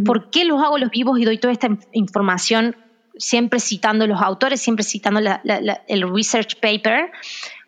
[0.05, 2.75] ¿Por qué los hago los vivos y doy toda esta información
[3.17, 5.21] siempre citando los autores, siempre citando
[5.87, 7.13] el research paper?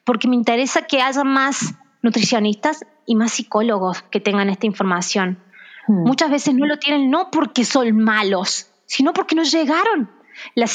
[0.08, 5.38] Porque me interesa que haya más nutricionistas y más psicólogos que tengan esta información.
[5.86, 6.04] Hmm.
[6.04, 10.10] Muchas veces no lo tienen no porque son malos, sino porque no llegaron.
[10.54, 10.66] La,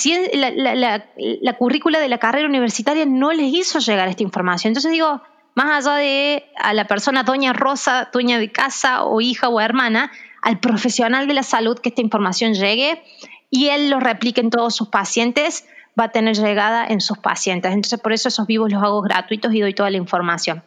[1.41, 4.69] la, currícula de la carrera universitaria no les hizo llegar esta información.
[4.69, 5.23] Entonces digo,
[5.55, 10.11] más allá de a la persona doña Rosa, dueña de casa o hija o hermana,
[10.43, 13.01] al profesional de la salud que esta información llegue
[13.49, 15.65] y él lo replique en todos sus pacientes,
[15.99, 17.71] va a tener llegada en sus pacientes.
[17.71, 20.63] Entonces por eso esos vivos los hago gratuitos y doy toda la información.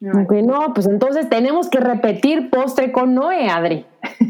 [0.00, 3.86] no, pues entonces tenemos que repetir postre con Noé, Adri.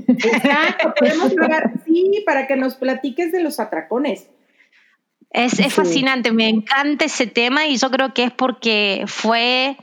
[0.09, 4.29] Exacto, podemos pagar, sí, para que nos platiques de los atracones.
[5.31, 9.77] Es, es fascinante, me encanta ese tema y yo creo que es porque fue,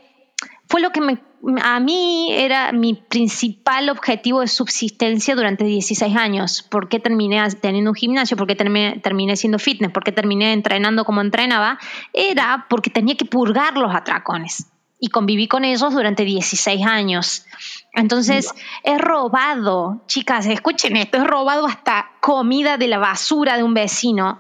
[0.68, 1.18] fue lo que me,
[1.62, 6.62] a mí era mi principal objetivo de subsistencia durante 16 años.
[6.64, 8.38] ¿Por qué terminé teniendo un gimnasio?
[8.38, 9.92] ¿Por qué terminé, terminé siendo fitness?
[9.92, 11.80] ¿Por qué terminé entrenando como entrenaba?
[12.14, 14.68] Era porque tenía que purgar los atracones
[15.00, 17.46] y conviví con ellos durante 16 años.
[17.94, 23.74] Entonces, he robado, chicas, escuchen esto, he robado hasta comida de la basura de un
[23.74, 24.40] vecino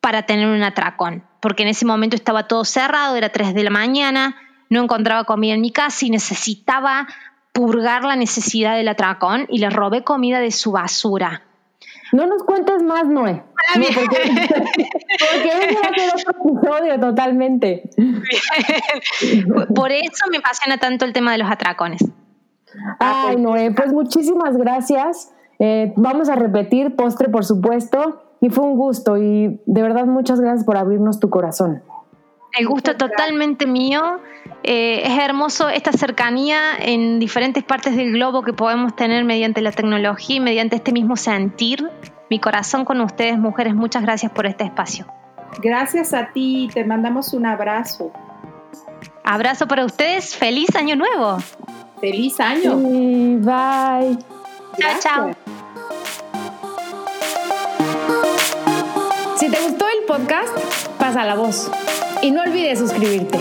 [0.00, 3.70] para tener un atracón, porque en ese momento estaba todo cerrado, era 3 de la
[3.70, 4.36] mañana,
[4.70, 7.06] no encontraba comida en mi casa y necesitaba
[7.52, 11.42] purgar la necesidad del atracón y le robé comida de su basura.
[12.12, 13.34] No nos cuentes más, Noé.
[13.34, 14.18] No, porque,
[15.20, 17.90] porque va a ser otro episodio totalmente.
[19.74, 22.04] Por eso me apasiona tanto el tema de los atracones.
[22.98, 25.32] Ay, Noé, pues muchísimas gracias.
[25.58, 28.22] Eh, vamos a repetir postre, por supuesto.
[28.40, 31.82] Y fue un gusto y de verdad muchas gracias por abrirnos tu corazón.
[32.58, 34.00] El gusto totalmente mío.
[34.62, 39.72] Eh, es hermoso esta cercanía en diferentes partes del globo que podemos tener mediante la
[39.72, 41.88] tecnología y mediante este mismo sentir.
[42.28, 45.06] Mi corazón con ustedes, mujeres, muchas gracias por este espacio.
[45.62, 48.12] Gracias a ti, te mandamos un abrazo.
[49.24, 51.38] Abrazo para ustedes, feliz año nuevo.
[52.00, 52.76] Feliz año.
[52.76, 54.18] bye.
[54.78, 55.30] Chao, chao.
[59.36, 60.56] Si te gustó el podcast,
[60.98, 61.70] pasa la voz.
[62.22, 63.38] Y no olvides suscribirte.